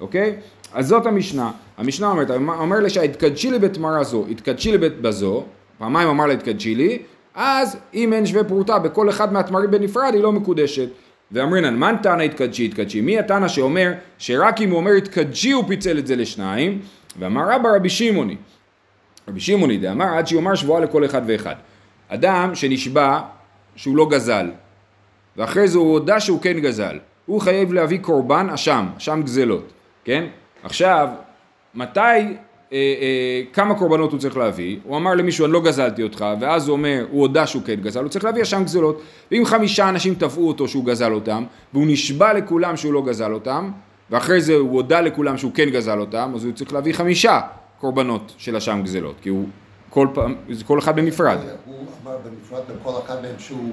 אוקיי? 0.00 0.36
אז 0.74 0.86
זאת 0.86 1.06
המשנה. 1.06 1.50
המשנה 1.78 2.10
אומרת, 2.10 2.30
האומר 2.30 2.80
לאישה 2.80 2.90
התקדשי 2.90 3.50
לי 3.50 3.58
בתמרה 3.58 4.04
זו, 4.04 4.24
התקדשי 4.30 4.72
לי 4.76 4.88
בזו, 4.88 5.44
פעמיים 5.78 6.08
אמר 6.08 6.26
לה 6.26 6.32
התקדשי 6.32 6.74
לי, 6.74 6.98
אז 7.34 7.76
אם 7.94 8.12
אין 8.12 8.26
שווה 8.26 8.44
פרוטה 8.44 8.78
בכל 8.78 9.08
אחד 9.08 9.32
מהתמרים 9.32 9.70
בנפרד 9.70 10.14
היא 10.14 10.22
לא 10.22 10.32
מקודשת. 10.32 10.88
ואמרינן, 11.32 11.76
מן 11.76 11.96
תנא 12.02 12.22
התקדשי 12.22 12.64
התקדשי? 12.64 13.00
מי 13.00 13.18
התנא 13.18 13.48
שאומר 13.48 13.92
שרק 14.18 14.60
אם 14.60 14.70
הוא 14.70 14.76
אומר 14.76 14.90
התקדשי 14.90 15.50
הוא 15.50 15.64
פיצל 15.68 15.98
את 15.98 16.06
זה 16.06 16.16
לשניים? 16.16 16.80
ואמר 17.18 17.42
רבא 17.50 17.68
רבי 17.76 17.88
שמעוני. 17.88 18.36
רבי 19.28 19.40
שמעוני 19.40 19.76
דאמר 19.76 20.06
עד 20.18 20.26
שיאמר 20.26 20.54
שבועה 20.54 20.80
לכל 20.80 21.04
אחד 21.04 21.22
ואחד. 21.26 21.54
אדם 22.08 22.54
שנשבע 22.54 23.20
שהוא 23.76 23.96
לא 23.96 24.08
גזל, 24.10 24.50
ואחרי 25.36 25.68
זה 25.68 25.78
הוא 25.78 25.92
הודה 25.92 26.20
שהוא 26.20 26.40
כן 26.40 26.60
גזל, 26.60 26.98
הוא 27.26 27.40
חייב 27.40 27.72
להביא 27.72 27.98
קורבן 27.98 28.50
אשם, 28.50 28.86
אשם 28.96 29.22
גזלות, 29.24 29.72
כן? 30.04 30.24
עכשיו, 30.62 31.08
מתי 31.74 32.36
כמה 33.52 33.74
קורבנות 33.74 34.12
הוא 34.12 34.20
צריך 34.20 34.36
להביא, 34.36 34.78
הוא 34.84 34.96
אמר 34.96 35.14
למישהו 35.14 35.44
אני 35.44 35.52
לא 35.52 35.60
גזלתי 35.60 36.02
אותך, 36.02 36.24
ואז 36.40 36.68
הוא 36.68 36.72
אומר, 36.72 37.06
הוא 37.10 37.20
הודה 37.20 37.46
שהוא 37.46 37.62
כן 37.62 37.74
גזל, 37.74 38.00
הוא 38.00 38.08
צריך 38.08 38.24
להביא 38.24 38.42
אשם 38.42 38.64
גזלות. 38.64 39.02
ואם 39.30 39.42
חמישה 39.44 39.88
אנשים 39.88 40.14
תבעו 40.14 40.48
אותו 40.48 40.68
שהוא 40.68 40.84
גזל 40.84 41.12
אותם, 41.12 41.44
והוא 41.72 41.84
נשבע 41.86 42.32
לכולם 42.32 42.76
שהוא 42.76 42.92
לא 42.92 43.02
גזל 43.02 43.32
אותם, 43.32 43.70
ואחרי 44.10 44.40
זה 44.40 44.54
הוא 44.54 44.70
הודה 44.70 45.00
לכולם 45.00 45.38
שהוא 45.38 45.52
כן 45.54 45.70
גזל 45.70 45.98
אותם, 45.98 46.32
אז 46.34 46.44
הוא 46.44 46.52
צריך 46.52 46.72
להביא 46.72 46.92
חמישה 46.92 47.40
קורבנות 47.80 48.32
של 48.38 48.56
אשם 48.56 48.80
גזלות, 48.84 49.14
כי 49.22 49.28
הוא 49.28 49.48
כל 49.90 50.08
פעם, 50.14 50.34
כל 50.66 50.78
אחד 50.78 50.96
בנפרד. 50.96 51.38
הוא 51.66 51.76
אמר 52.04 52.16
בנפרד 52.24 52.62
לכל 52.80 52.90
אחד 53.04 53.22
מהם 53.22 53.34
שהוא 53.38 53.72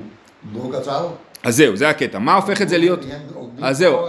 לא 0.53 0.79
גזל? 0.79 1.03
אז 1.43 1.55
זהו, 1.55 1.75
זה 1.75 1.89
הקטע. 1.89 2.19
מה 2.19 2.35
הופך 2.35 2.61
את 2.61 2.69
זה 2.69 2.77
להיות... 2.77 2.99
אז 3.61 3.77
זהו, 3.77 3.99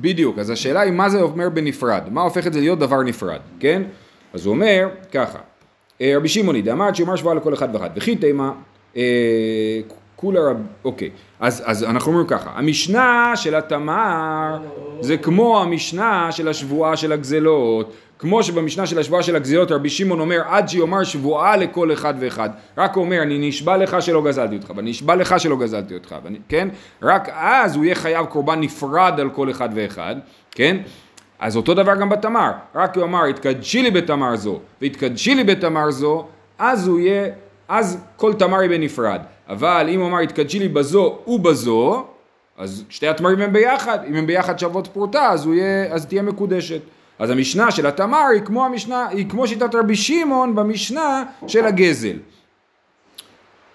בדיוק. 0.00 0.38
אז 0.38 0.50
השאלה 0.50 0.80
היא 0.80 0.92
מה 0.92 1.08
זה 1.08 1.22
אומר 1.22 1.48
בנפרד. 1.48 2.02
מה 2.10 2.22
הופך 2.22 2.46
את 2.46 2.52
זה 2.52 2.60
להיות 2.60 2.78
דבר 2.78 3.02
נפרד, 3.02 3.40
כן? 3.60 3.82
אז 4.34 4.46
הוא 4.46 4.54
אומר 4.54 4.88
ככה, 5.12 5.38
אה, 6.00 6.12
רבי 6.16 6.28
שמעוני 6.28 6.62
דאמר 6.62 6.94
שיאמר 6.94 7.16
שבועה 7.16 7.34
לכל 7.34 7.54
אחד 7.54 7.68
ואחד, 7.74 7.90
וכי 7.96 8.16
תימה, 8.16 8.52
אה, 8.96 9.80
כולה 10.16 10.40
רב, 10.40 10.56
אוקיי, 10.84 11.10
אז, 11.40 11.62
אז 11.66 11.84
אנחנו 11.84 12.12
אומרים 12.12 12.26
ככה, 12.26 12.50
המשנה 12.54 13.32
של 13.36 13.54
התמר 13.54 14.58
זה 15.00 15.16
כמו 15.16 15.60
המשנה 15.62 16.32
של 16.32 16.48
השבועה 16.48 16.96
של 16.96 17.12
הגזלות, 17.12 17.94
כמו 18.18 18.42
שבמשנה 18.42 18.86
של 18.86 18.98
השבועה 18.98 19.22
של 19.22 19.36
הגזלות 19.36 19.70
רבי 19.70 19.90
שמעון 19.90 20.20
אומר 20.20 20.42
עד 20.46 20.68
שיאמר 20.68 21.04
שבועה 21.04 21.56
לכל 21.56 21.92
אחד 21.92 22.14
ואחד, 22.18 22.50
רק 22.78 22.96
אומר 22.96 23.22
אני 23.22 23.48
נשבע 23.48 23.76
לך 23.76 23.96
שלא 24.02 24.24
גזלתי 24.24 24.56
אותך, 24.56 24.72
ואני 24.76 24.90
נשבע 24.90 25.14
לך 25.14 25.40
שלא 25.40 25.56
גזלתי 25.56 25.94
אותך, 25.94 26.14
ואני, 26.24 26.38
כן? 26.48 26.68
רק 27.02 27.28
אז 27.32 27.76
הוא 27.76 27.84
יהיה 27.84 27.94
חייב 27.94 28.26
קורבן 28.26 28.60
נפרד 28.60 29.20
על 29.20 29.30
כל 29.30 29.50
אחד 29.50 29.68
ואחד, 29.74 30.16
כן? 30.50 30.76
אז 31.44 31.56
אותו 31.56 31.74
דבר 31.74 31.94
גם 31.94 32.08
בתמר, 32.08 32.52
רק 32.74 32.96
הוא 32.96 33.04
אמר 33.04 33.24
התקדשי 33.24 33.82
לי 33.82 33.90
בתמר 33.90 34.36
זו 34.36 34.60
והתקדשי 34.80 35.34
לי 35.34 35.44
בתמר 35.44 35.90
זו, 35.90 36.26
אז 36.58 36.88
הוא 36.88 37.00
יהיה, 37.00 37.28
אז 37.68 37.98
כל 38.16 38.34
תמר 38.34 38.58
יהיה 38.62 38.68
בנפרד. 38.68 39.20
אבל 39.48 39.86
אם 39.90 40.00
הוא 40.00 40.08
אמר 40.08 40.18
התקדשי 40.18 40.58
לי 40.58 40.68
בזו 40.68 41.18
ובזו, 41.26 42.04
אז 42.58 42.84
שתי 42.88 43.08
התמרים 43.08 43.40
הם 43.40 43.52
ביחד, 43.52 43.98
אם 44.08 44.14
הם 44.14 44.26
ביחד 44.26 44.58
שוות 44.58 44.86
פרוטה 44.86 45.30
אז, 45.30 45.46
יהיה, 45.46 45.94
אז 45.94 46.06
תהיה 46.06 46.22
מקודשת. 46.22 46.80
אז 47.18 47.30
המשנה 47.30 47.70
של 47.70 47.86
התמר 47.86 48.26
היא 48.34 48.42
כמו, 48.42 48.64
המשנה, 48.64 49.08
היא 49.08 49.30
כמו 49.30 49.46
שיטת 49.46 49.74
רבי 49.74 49.96
שמעון 49.96 50.54
במשנה 50.54 51.24
של 51.46 51.66
הגזל. 51.66 52.16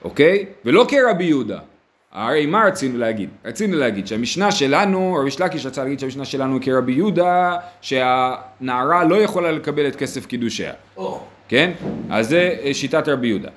אוקיי? 0.04 0.46
ולא 0.66 0.86
כרבי 0.90 1.24
יהודה. 1.24 1.60
הרי 2.12 2.46
מה 2.46 2.64
רצינו 2.68 2.98
להגיד? 2.98 3.30
רצינו 3.46 3.78
להגיד 3.78 4.08
שהמשנה 4.08 4.52
שלנו, 4.52 5.18
רבי 5.22 5.32
שלקיש 5.32 5.66
רצה 5.66 5.84
להגיד 5.84 6.00
שהמשנה 6.00 6.26
שלנו 6.26 6.54
היא 6.54 6.62
כרבי 6.62 6.92
יהודה, 6.92 7.58
שהנערה 7.82 9.04
לא 9.04 9.16
יכולה 9.16 9.52
לקבל 9.52 9.88
את 9.88 9.96
כסף 9.96 10.26
קידושיה. 10.26 10.74
Oh. 10.98 11.02
כן? 11.48 11.72
אז 12.10 12.30
זה 12.30 12.56
אה, 12.64 12.74
שיטת 12.74 13.08
רבי 13.08 13.28
יהודה. 13.28 13.50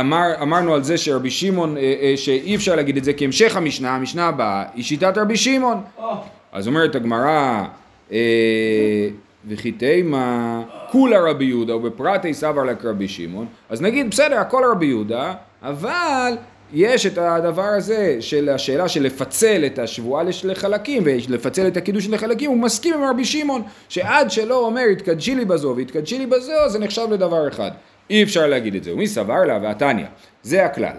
אמר, 0.00 0.26
אמרנו 0.42 0.74
על 0.74 0.82
זה 0.82 0.98
שרבי 0.98 1.30
שמעון, 1.30 1.76
אה, 1.76 1.94
אה, 2.02 2.16
שאי 2.16 2.56
אפשר 2.56 2.76
להגיד 2.76 2.96
את 2.96 3.04
זה 3.04 3.12
כהמשך 3.12 3.56
המשנה, 3.56 3.96
המשנה 3.96 4.26
הבאה 4.26 4.64
היא 4.74 4.84
שיטת 4.84 5.18
רבי 5.18 5.36
שמעון. 5.36 5.82
Oh. 5.98 6.02
אז 6.52 6.68
אומרת 6.68 6.94
הגמרא, 6.94 7.64
וכי 9.48 9.72
תימה 9.72 10.62
כולה 10.90 11.30
רבי 11.30 11.44
יהודה 11.44 11.76
ובפרטי 11.76 12.34
סבר 12.34 12.64
לק 12.64 12.84
רבי 12.84 13.08
שמעון, 13.08 13.46
אז 13.68 13.82
נגיד 13.82 14.10
בסדר 14.10 14.38
הכל 14.38 14.62
רבי 14.72 14.86
יהודה, 14.86 15.34
אבל 15.62 16.32
יש 16.72 17.06
את 17.06 17.18
הדבר 17.18 17.62
הזה 17.62 18.16
של 18.20 18.48
השאלה 18.48 18.88
של 18.88 19.02
לפצל 19.02 19.62
את 19.66 19.78
השבועה 19.78 20.24
לחלקים 20.44 21.02
ולפצל 21.06 21.66
את 21.66 21.76
הקידוש 21.76 22.08
לחלקים, 22.08 22.50
הוא 22.50 22.58
מסכים 22.58 22.94
עם 22.94 23.04
רבי 23.10 23.24
שמעון 23.24 23.62
שעד 23.88 24.30
שלא 24.30 24.66
אומר 24.66 24.82
התקדשי 24.92 25.34
לי 25.34 25.44
בזו 25.44 25.74
והתקדשי 25.76 26.18
לי 26.18 26.26
בזו 26.26 26.68
זה 26.68 26.78
נחשב 26.78 27.06
לדבר 27.10 27.48
אחד. 27.48 27.70
אי 28.10 28.22
אפשר 28.22 28.46
להגיד 28.46 28.74
את 28.74 28.84
זה. 28.84 28.92
ומי 28.92 29.06
סבר 29.06 29.44
לה 29.44 29.58
והתניא, 29.62 30.06
זה 30.42 30.64
הכלל. 30.64 30.96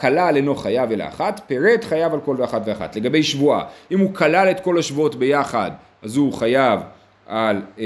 כלל 0.00 0.32
אינו 0.36 0.54
חייב 0.54 0.92
אלא 0.92 1.04
אחת, 1.08 1.40
פירט 1.46 1.84
חייב 1.84 2.14
על 2.14 2.20
כל 2.20 2.36
ואחת 2.38 2.62
ואחת. 2.66 2.96
לגבי 2.96 3.22
שבועה, 3.22 3.64
אם 3.90 3.98
הוא 3.98 4.14
כלל 4.14 4.48
את 4.50 4.60
כל 4.60 4.78
השבועות 4.78 5.14
ביחד, 5.14 5.70
אז 6.02 6.16
הוא 6.16 6.32
חייב 6.32 6.80
על, 7.26 7.62
אה, 7.78 7.84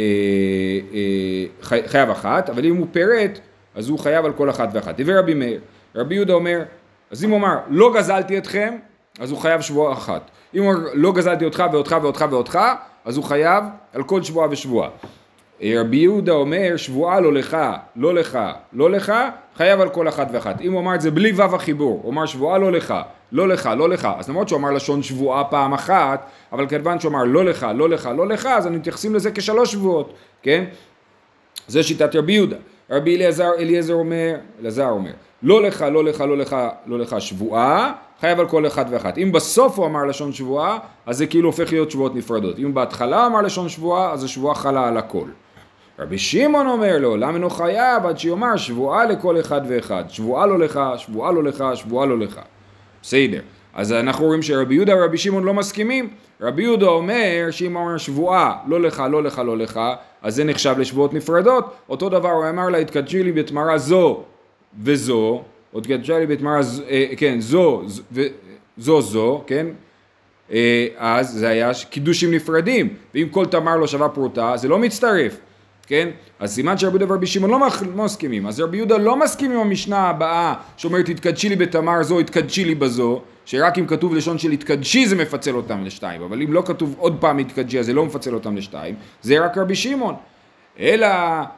אה, 0.95 1.45
חי, 1.63 1.81
חייב 1.87 2.11
אחת, 2.11 2.51
אבל 2.51 2.65
אם 2.65 2.77
הוא 2.77 2.87
פירט, 2.93 3.39
אז 3.75 3.89
הוא 3.89 3.99
חייב 3.99 4.25
על 4.25 4.33
כל 4.33 4.51
אחת 4.51 4.69
ואחת. 4.73 5.01
דבר 5.01 5.19
רבי 5.19 5.35
מאיר, 5.35 5.61
רבי 5.95 6.15
יהודה 6.15 6.33
אומר, 6.33 6.63
אז 7.11 7.25
אם 7.25 7.31
הוא 7.31 7.39
אמר 7.39 7.57
לא 7.69 7.93
גזלתי 7.95 8.39
אתכם, 8.39 8.77
אז 9.21 9.31
הוא 9.31 9.39
חייב 9.39 9.61
שבועה 9.61 9.93
אחת. 9.93 10.31
אם 10.55 10.63
הוא 10.63 10.73
אומר 10.73 10.85
לא 10.95 11.13
גזלתי 11.13 11.45
אותך 11.45 11.65
ואותך 11.73 11.97
ואותך 12.03 12.25
ואותך, 12.31 12.59
אז 13.05 13.17
הוא 13.17 13.25
חייב 13.25 13.65
על 13.95 14.03
כל 14.03 14.23
שבועה 14.23 14.49
ושבועה. 14.51 14.89
רבי 15.63 15.97
יהודה 15.97 16.33
אומר 16.33 16.77
שבועה 16.77 17.21
לא 17.21 17.33
לך, 17.33 17.57
לא 17.97 18.15
לך, 18.15 18.39
לא 18.73 18.91
לך, 18.91 19.13
חייב 19.57 19.81
על 19.81 19.89
כל 19.89 20.09
אחת 20.09 20.29
ואחת. 20.33 20.61
אם 20.61 20.73
הוא 20.73 20.81
אמר 20.81 20.95
את 20.95 21.01
זה 21.01 21.11
בלי 21.11 21.33
וו 21.33 21.57
החיבור, 21.57 22.01
הוא 22.03 22.13
אמר 22.13 22.27
שבועה 22.27 22.59
לא 22.59 22.73
לך, 22.73 22.95
לא 23.33 23.49
לך, 23.49 23.71
לא 23.77 23.89
לך, 23.89 24.09
אז 24.19 24.29
למרות 24.29 24.49
שהוא 24.49 24.59
אמר 24.59 24.71
לשון 24.71 25.03
שבועה 25.03 25.45
פעם 25.45 25.73
אחת, 25.73 26.31
אבל 26.53 26.67
כיוון 26.69 27.01
שהוא 27.01 27.11
אמר 27.11 27.25
לא 27.25 27.45
לך, 27.45 27.67
לא 27.75 27.89
לך, 27.89 28.09
לא 28.17 28.29
לך, 28.29 28.47
אז 28.47 28.67
אנחנו 28.67 28.79
מתייחסים 28.79 29.15
לזה 29.15 29.31
כשלוש 29.31 29.73
שבועות, 29.73 30.13
כן? 30.43 30.65
זה 31.69 31.83
שיטת 31.83 32.17
רבי 32.17 32.33
יהודה. 32.33 32.57
רבי 32.91 33.17
אליעזר, 33.17 33.51
אליעזר 33.59 33.95
אומר, 33.95 34.35
אלעזר 34.61 34.89
אומר, 34.89 35.11
לא 35.43 35.63
לך, 35.63 35.85
לא 35.93 36.05
לך, 36.05 36.21
לא 36.21 36.39
לך, 36.39 36.57
לא 36.87 36.99
לך 36.99 37.21
שבועה, 37.21 37.93
חייב 38.21 38.41
על 38.41 38.49
כל 38.49 38.67
אחד 38.67 38.85
ואחת. 38.91 39.19
אם 39.19 39.33
בסוף 39.33 39.79
הוא 39.79 39.87
אמר 39.87 40.05
לשון 40.05 40.33
שבועה, 40.33 40.79
אז 41.07 41.19
זה 41.19 41.27
כאילו 41.27 41.49
הופך 41.49 41.73
להיות 41.73 41.91
שבועות 41.91 42.15
נפרדות. 42.15 42.59
אם 42.59 42.75
בהתחלה 42.75 43.27
אמר 43.27 43.41
לשון 43.41 43.69
שבועה, 43.69 44.13
אז 44.13 44.25
השבועה 44.25 44.55
חלה 44.55 44.89
על 44.89 44.97
הכל. 44.97 45.29
רבי 45.99 46.19
שמעון 46.19 46.67
אומר 46.67 46.99
לו, 46.99 47.17
למה 47.17 47.35
אינו 47.35 47.51
חייב 47.51 48.07
עד 48.07 48.19
שיאמר 48.19 48.57
שבועה 48.57 49.05
לכל 49.05 49.41
אחד 49.41 49.61
ואחד. 49.69 50.05
שבועה 50.09 50.47
לא 50.47 50.59
לך, 50.59 50.81
שבועה 50.97 51.33
לא 51.33 51.45
לך, 51.45 51.65
שבועה 51.75 52.07
לא 52.07 52.19
לך. 52.19 52.41
בסדר. 53.03 53.41
אז 53.75 53.93
אנחנו 53.93 54.25
רואים 54.27 54.43
שרבי 54.43 54.75
יהודה 54.75 54.97
ורבי 54.97 55.19
שמעון 55.19 55.45
לא 55.45 55.55
מסכימים. 55.55 56.11
רבי 56.41 56.63
יהודה 56.63 56.87
אומר 56.87 57.49
שאם 57.51 57.77
הוא 57.77 57.85
אומר 57.85 57.99
שבועה 57.99 58.57
לא 58.67 58.81
לך, 58.81 59.03
לא 59.11 59.23
לך, 59.23 59.39
לא 59.47 59.59
לך, 59.59 59.81
אז 60.23 60.35
זה 60.35 60.45
נחשב 60.45 60.75
לשבועות 60.79 61.15
נפרדות. 61.15 61.75
אותו 61.89 62.09
דבר 62.09 62.31
הוא 62.31 62.49
אמר 62.49 62.69
לה, 62.69 62.79
התקדשי 62.79 63.23
לי 63.23 63.33
בתמרה 63.33 63.79
זו 63.79 64.23
וזו, 64.83 65.43
או 65.75 65.79
התקדשי 65.79 66.13
לי 66.13 66.27
בתמרה, 66.27 66.63
ז- 66.63 66.83
אה, 66.91 67.07
כן, 67.17 67.41
זו, 67.41 67.83
ז- 67.87 68.01
ו- 68.13 68.27
זו 68.79 69.01
זו, 69.01 69.43
כן? 69.47 69.67
אה, 70.53 70.87
אז 70.97 71.31
זה 71.31 71.49
היה 71.49 71.71
קידושים 71.91 72.31
נפרדים, 72.35 72.89
ואם 73.15 73.29
כל 73.31 73.47
תמר 73.47 73.77
לא 73.77 73.87
שווה 73.87 74.09
פרוטה, 74.09 74.53
זה 74.57 74.69
לא 74.69 74.79
מצטרף, 74.79 75.37
כן? 75.87 76.09
אז 76.41 76.55
סימן 76.55 76.79
שרבי 76.79 76.99
יהודה 76.99 77.13
ורבי 77.15 77.27
שמעון 77.27 77.51
לא 77.51 77.59
לא 77.97 78.05
מסכימים, 78.05 78.47
אז 78.47 78.61
רבי 78.61 78.77
יהודה 78.77 78.97
לא 78.99 79.17
מסכים 79.17 79.53
עם 79.53 79.61
המשנה 79.61 79.99
הבאה 80.09 80.55
שאומרת 80.77 81.09
התקדשי 81.09 81.49
לי 81.49 81.57
בתמר 81.57 82.03
זו, 82.03 82.21
התקדשי 82.21 82.65
לי 82.65 82.75
בזו, 82.75 83.21
שרק 83.49 83.79
אם 83.79 83.87
כתוב 83.87 84.15
לשון 84.15 84.39
של 84.39 84.51
התקדשי 84.51 85.07
זה 85.07 85.17
מפצל 85.17 85.55
אותם 85.55 85.85
לשתיים, 85.85 86.23
אבל 86.23 86.43
אם 86.43 86.53
לא 86.53 86.63
כתוב 86.67 86.95
עוד 86.99 87.17
פעם 87.21 87.39
התקדשי 87.39 87.79
אז 87.79 87.87
זה 87.87 87.93
לא 87.93 88.07
מפצל 88.07 88.35
אותם 88.35 88.57
לשתיים, 88.57 88.95
זה 89.23 89.45
רק 89.45 89.59
רבי 89.59 89.75
שמעון. 89.75 90.15
אלא 90.81 91.09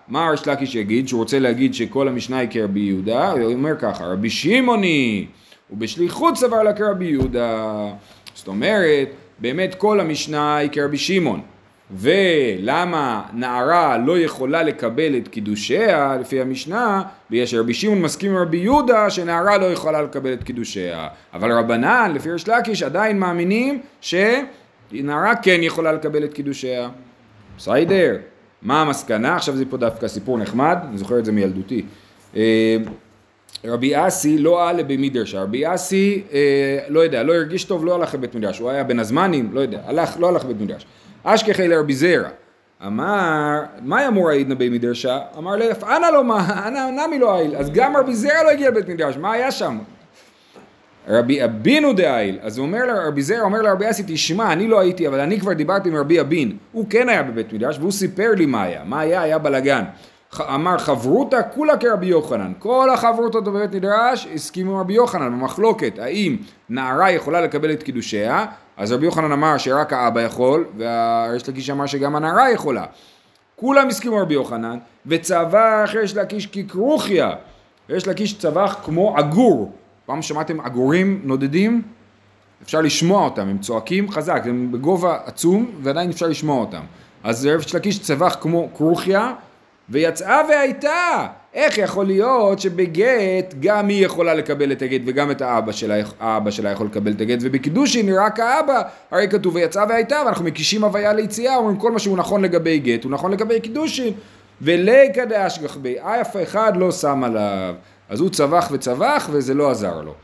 מה 0.09 0.27
הריש 0.27 0.49
לקיש 0.49 0.75
יגיד, 0.75 1.09
שהוא 1.09 1.21
רוצה 1.21 1.39
להגיד 1.39 1.75
שכל 1.75 2.09
המשנה 2.09 2.39
היא 2.39 2.49
כרבי 2.51 2.81
יהודה, 2.81 3.33
הוא 3.33 3.53
אומר 3.53 3.77
ככה, 3.79 4.05
רבי 4.05 4.31
שמעוני, 4.31 5.27
ובשליחות 5.71 6.37
סבר 6.37 6.63
לה 6.63 6.73
כרבי 6.73 7.05
יהודה. 7.05 7.87
זאת 8.35 8.49
אומרת, 8.49 9.09
באמת 9.39 9.75
כל 9.75 10.01
המשנה 10.01 10.57
היא 10.57 10.71
כרבי 10.73 10.99
שמעון. 10.99 11.41
ולמה 11.93 13.23
נערה 13.33 13.99
לא 13.99 14.19
יכולה 14.19 14.63
לקבל 14.63 15.17
את 15.17 15.29
קידושיה 15.29 16.17
לפי 16.21 16.41
המשנה, 16.41 17.03
בגלל 17.31 17.47
שרבי 17.47 17.75
שמעון 17.75 18.03
מסכים 18.03 18.31
עם 18.31 18.37
רבי 18.37 18.57
יהודה 18.57 19.11
שנערה 19.11 19.59
לא 19.59 19.67
יכולה 19.67 20.03
לקבל 20.03 20.33
את 20.33 20.45
קידושיה. 20.45 21.09
אבל 21.35 21.53
רבנן, 21.53 22.13
לפי 22.15 22.31
ריש 22.33 22.49
לקיש, 22.49 22.83
עדיין 22.83 23.19
מאמינים 23.19 23.83
שנערה 24.01 25.37
כן 25.43 25.61
יכולה 25.63 25.93
לקבל 25.93 26.25
את 26.25 26.35
קידושיה. 26.35 26.89
בסדר. 27.57 28.17
מה 28.63 28.83
המסקנה? 28.83 29.37
עכשיו 29.37 29.57
זה 29.57 29.65
פה 29.71 29.77
דווקא 29.77 30.09
סיפור 30.09 30.39
נחמד, 30.39 30.79
אני 30.89 30.99
זוכר 30.99 31.19
את 31.19 31.25
זה 31.25 31.33
מילדותי. 31.33 31.83
אה, 32.37 32.77
רבי 33.65 34.07
אסי 34.07 34.39
לא 34.39 34.69
עלה 34.69 34.83
במדרשה, 34.83 35.43
רבי 35.43 35.75
אסי, 35.75 36.23
אה, 36.33 36.79
לא 36.89 37.01
יודע, 37.01 37.23
לא 37.23 37.35
הרגיש 37.35 37.65
טוב, 37.65 37.85
לא 37.85 37.95
הלך 37.95 38.15
לבית 38.15 38.35
מדרש, 38.35 38.59
הוא 38.59 38.71
היה 38.71 38.85
בין 38.85 38.99
הזמנים, 38.99 39.51
לא 39.53 39.61
יודע, 39.61 39.81
הלך, 39.87 40.17
לא 40.21 40.29
הלך 40.29 40.45
לבית 40.45 40.61
מדרש. 40.61 40.87
אשכחי 41.25 41.69
לרבי 41.69 41.95
זרע, 41.95 42.29
אמר, 42.87 43.61
מה 43.83 44.09
אמור 44.09 44.31
העידנא 44.31 44.55
בי 44.55 44.69
מדרשה? 44.69 45.19
אמר 45.39 45.57
לאף, 45.57 45.85
אנא 45.85 46.07
לא 46.07 46.25
מה, 46.25 46.67
אנא 46.69 47.07
נמי 47.07 47.19
לא 47.19 47.35
העיל, 47.35 47.57
אז 47.57 47.71
גם 47.71 47.97
רבי 47.97 48.15
זרע 48.15 48.43
לא 48.45 48.51
הגיע 48.51 48.71
לבית 48.71 48.89
מדרש, 48.89 49.17
מה 49.17 49.33
היה 49.33 49.51
שם? 49.51 49.79
רבי 51.09 51.45
אבינו 51.45 51.93
דאיל, 51.93 52.39
אז 52.43 52.59
הוא 52.59 52.67
אומר 52.67 52.87
לרבי 52.87 53.23
זרע, 53.23 53.41
אומר 53.41 53.63
לרבי 53.63 53.91
אסי, 53.91 54.03
תשמע, 54.07 54.53
אני 54.53 54.69
לא 54.69 54.81
הייתי, 54.81 55.09
אבל 55.09 55.21
אני 55.21 55.41
כבר 55.41 55.53
דיברתי 55.53 55.89
עם 55.89 55.97
רבי 55.97 56.21
אבין, 56.21 56.57
הוא 56.73 56.87
כן 56.91 57.09
היה 57.09 57.23
בבית 57.23 57.53
מדרש, 57.53 57.79
והוא 57.79 57.93
סיפר 57.93 58.31
לי 58.37 58.47
מה 58.47 58.63
היה, 58.63 58.83
מה 58.85 59.01
היה, 59.01 59.23
היה 59.23 59.39
בלאגן. 59.39 59.85
אמר 60.39 60.79
חברותא 60.79 61.41
כולה 61.55 61.77
כרבי 61.77 62.07
יוחנן, 62.07 62.53
כל 62.59 62.91
החברותות 62.91 63.45
בבית 63.45 63.75
מדרש 63.75 64.27
הסכימו 64.35 64.81
רבי 64.81 64.93
יוחנן 64.93 65.33
במחלוקת, 65.33 65.99
האם 65.99 66.37
נערה 66.69 67.11
יכולה 67.11 67.41
לקבל 67.41 67.73
את 67.73 67.83
קידושיה, 67.83 68.47
אז 68.77 68.93
רבי 68.93 69.07
יוחנן 69.07 69.33
אמר 69.33 69.59
שרק 69.59 69.93
האבא 69.93 70.21
יכול, 70.21 70.65
והריש 70.77 71.49
לקיש 71.49 71.71
אמר 71.71 71.87
שגם 71.87 72.17
הנערה 72.17 72.51
יכולה. 72.51 72.85
כולם 73.57 73.89
הסכימו 73.89 74.17
רבי 74.17 74.35
יוחנן, 74.35 74.79
וצבח 75.07 75.91
ריש 75.95 76.17
לקיש 76.17 76.47
ככרוכיה, 76.47 77.31
ריש 77.91 78.09
לקיש 78.09 78.39
צבח 78.39 78.77
כמו 78.85 79.17
עגור, 79.17 79.73
פעם 80.07 80.23
שמעתם 80.23 80.61
עגורים 80.61 81.21
נודדים? 81.25 81.83
אפשר 82.63 82.81
לשמוע 82.81 83.25
אותם, 83.25 83.49
הם 83.49 83.59
צועקים 83.59 84.11
חזק, 84.11 84.43
הם 84.45 84.73
בגובה 84.73 85.19
עצום 85.25 85.71
ועדיין 85.83 86.11
אפשר 86.11 86.27
לשמוע 86.27 86.61
אותם. 86.61 86.83
אז 87.25 87.47
ריש 87.47 87.75
לקיש 87.75 87.99
צבח 87.99 88.37
כמו 88.41 88.69
כרוכיה 88.77 89.33
ויצאה 89.91 90.41
והייתה. 90.49 91.27
איך 91.55 91.79
יכול 91.79 92.07
להיות 92.07 92.59
שבגט 92.59 93.55
גם 93.61 93.89
היא 93.89 94.07
יכולה 94.07 94.35
לקבל 94.35 94.73
את 94.73 94.83
הגט 94.83 95.01
וגם 95.07 95.31
את 95.31 95.43
האבא 95.43 95.73
שלה, 95.73 96.03
האבא 96.21 96.51
שלה 96.51 96.71
יכול 96.71 96.87
לקבל 96.87 97.13
את 97.13 97.21
הגט 97.21 97.39
ובקידושין 97.43 98.09
רק 98.19 98.41
האבא, 98.41 98.83
הרי 99.11 99.29
כתוב 99.29 99.55
ויצאה 99.55 99.85
והייתה 99.89 100.23
ואנחנו 100.27 100.45
מקישים 100.45 100.85
הוויה 100.85 101.13
ליציאה, 101.13 101.57
אומרים 101.57 101.77
כל 101.77 101.93
מה 101.93 101.99
שהוא 101.99 102.17
נכון 102.17 102.43
לגבי 102.43 102.79
גט 102.79 103.05
הוא 103.05 103.13
נכון 103.13 103.31
לגבי 103.31 103.61
קידושין 103.61 104.13
וליקא 104.63 105.25
דאשגח 105.25 105.77
בי, 105.77 105.97
אף 106.01 106.37
אחד 106.43 106.77
לא 106.77 106.93
שם 106.93 107.25
עליו. 107.25 107.75
אז 108.09 108.21
הוא 108.21 108.31
צבח 108.31 108.69
וצבח 108.73 109.29
וזה 109.33 109.55
לא 109.55 109.71
עזר 109.71 110.01
לו. 110.03 110.15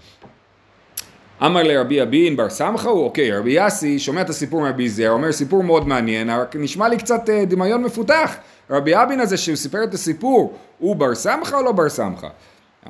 אמר 1.43 1.63
לרבי 1.63 2.03
אבין 2.03 2.37
בר 2.37 2.51
סמכה 2.51 2.89
הוא, 2.89 3.05
אוקיי, 3.05 3.39
רבי 3.39 3.51
יאסי 3.51 3.99
שומע 3.99 4.21
את 4.21 4.31
הסיפור 4.31 4.61
מרבי 4.61 4.89
זר, 4.89 5.11
אומר 5.11 5.33
סיפור 5.33 5.63
מאוד 5.63 5.89
מעניין, 5.89 6.31
רק 6.31 6.57
נשמע 6.57 6.89
לי 6.89 6.97
קצת 6.97 7.31
אה, 7.31 7.45
דמיון 7.45 7.83
מפותח. 7.83 8.37
רבי 8.71 9.03
אבין 9.03 9.21
הזה 9.21 9.37
שהוא 9.37 9.57
סיפר 9.57 9.85
את 9.85 9.95
הסיפור, 9.95 10.57
הוא 10.79 10.97
בר 10.97 11.15
סמכה 11.15 11.57
או 11.57 11.63
לא 11.63 11.73
בר 11.73 11.89
סמכה? 11.89 12.29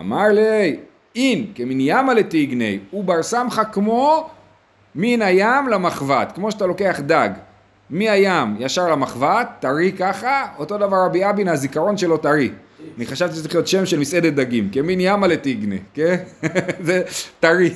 אמר 0.01 0.29
לי, 0.29 0.77
אין, 1.17 1.47
כמין 1.55 1.79
ימא 1.81 2.15
לטיגני, 2.15 2.79
הוא 2.91 3.05
בר 3.05 3.23
סמכא 3.23 3.65
כמו 3.65 4.29
מן 4.95 5.23
הים 5.23 5.69
למחבת, 5.69 6.33
כמו 6.35 6.51
שאתה 6.51 6.67
לוקח 6.67 7.01
דג. 7.07 7.31
מהים 7.91 8.57
ישר 8.59 8.91
למחבת, 8.91 9.49
טרי 9.61 9.93
ככה, 9.93 10.47
אותו 10.59 10.79
דבר 10.79 10.97
רבי 11.07 11.31
אבין, 11.31 11.49
הזיכרון 11.49 11.97
שלו 11.97 12.17
טרי. 12.17 12.51
אני 12.97 13.07
חשבתי 13.07 13.33
שזה 13.33 13.43
צריך 13.43 13.55
להיות 13.55 13.67
שם 13.67 13.87
של 13.87 13.99
מסעדת 13.99 14.33
דגים, 14.33 14.69
כמין 14.73 14.99
ימא 15.01 15.27
לטיגנא, 15.27 15.77
כן? 15.95 16.17
זה 16.87 17.03
טרי. 17.41 17.75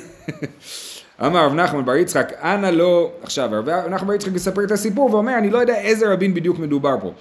אמר 1.25 1.45
רב 1.45 1.53
נחמן 1.53 1.85
בר 1.85 1.95
יצחק, 1.95 2.33
אנא 2.43 2.67
לא, 2.67 3.11
עכשיו 3.23 3.49
רב 3.51 3.69
נחמן 3.69 4.07
בר 4.07 4.13
יצחק 4.13 4.31
מספר 4.31 4.63
את 4.63 4.71
הסיפור 4.71 5.13
ואומר, 5.13 5.37
אני 5.37 5.49
לא 5.49 5.57
יודע 5.57 5.75
איזה 5.75 6.13
רבי 6.13 6.22
אבין 6.22 6.33
בדיוק 6.33 6.59
מדובר 6.59 6.95
פה. 7.01 7.11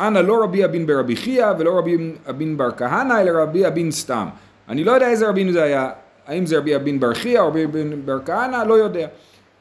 אנא 0.00 0.18
לא 0.18 0.44
רבי 0.44 0.64
אבין 0.64 0.86
ברבי 0.86 1.16
חייא 1.16 1.46
ולא 1.58 1.78
רבי 1.78 1.96
אבין 2.30 2.56
בר 2.56 2.70
כהנא, 2.76 3.20
אלא 3.20 3.42
רבי 3.42 3.66
אבין 3.66 3.90
סתם. 3.90 4.28
אני 4.68 4.84
לא 4.84 4.92
יודע 4.92 5.08
איזה 5.08 5.28
רבין 5.28 5.52
זה 5.52 5.62
היה, 5.62 5.90
האם 6.26 6.46
זה 6.46 6.58
רבי 6.58 6.76
אבין 6.76 7.00
בר 7.00 7.14
חייא 7.14 7.40
או 7.40 7.48
רבי 7.48 7.64
אבין 7.64 8.02
בר 8.04 8.18
כהנא, 8.24 8.64
לא 8.64 8.74
יודע. 8.74 9.06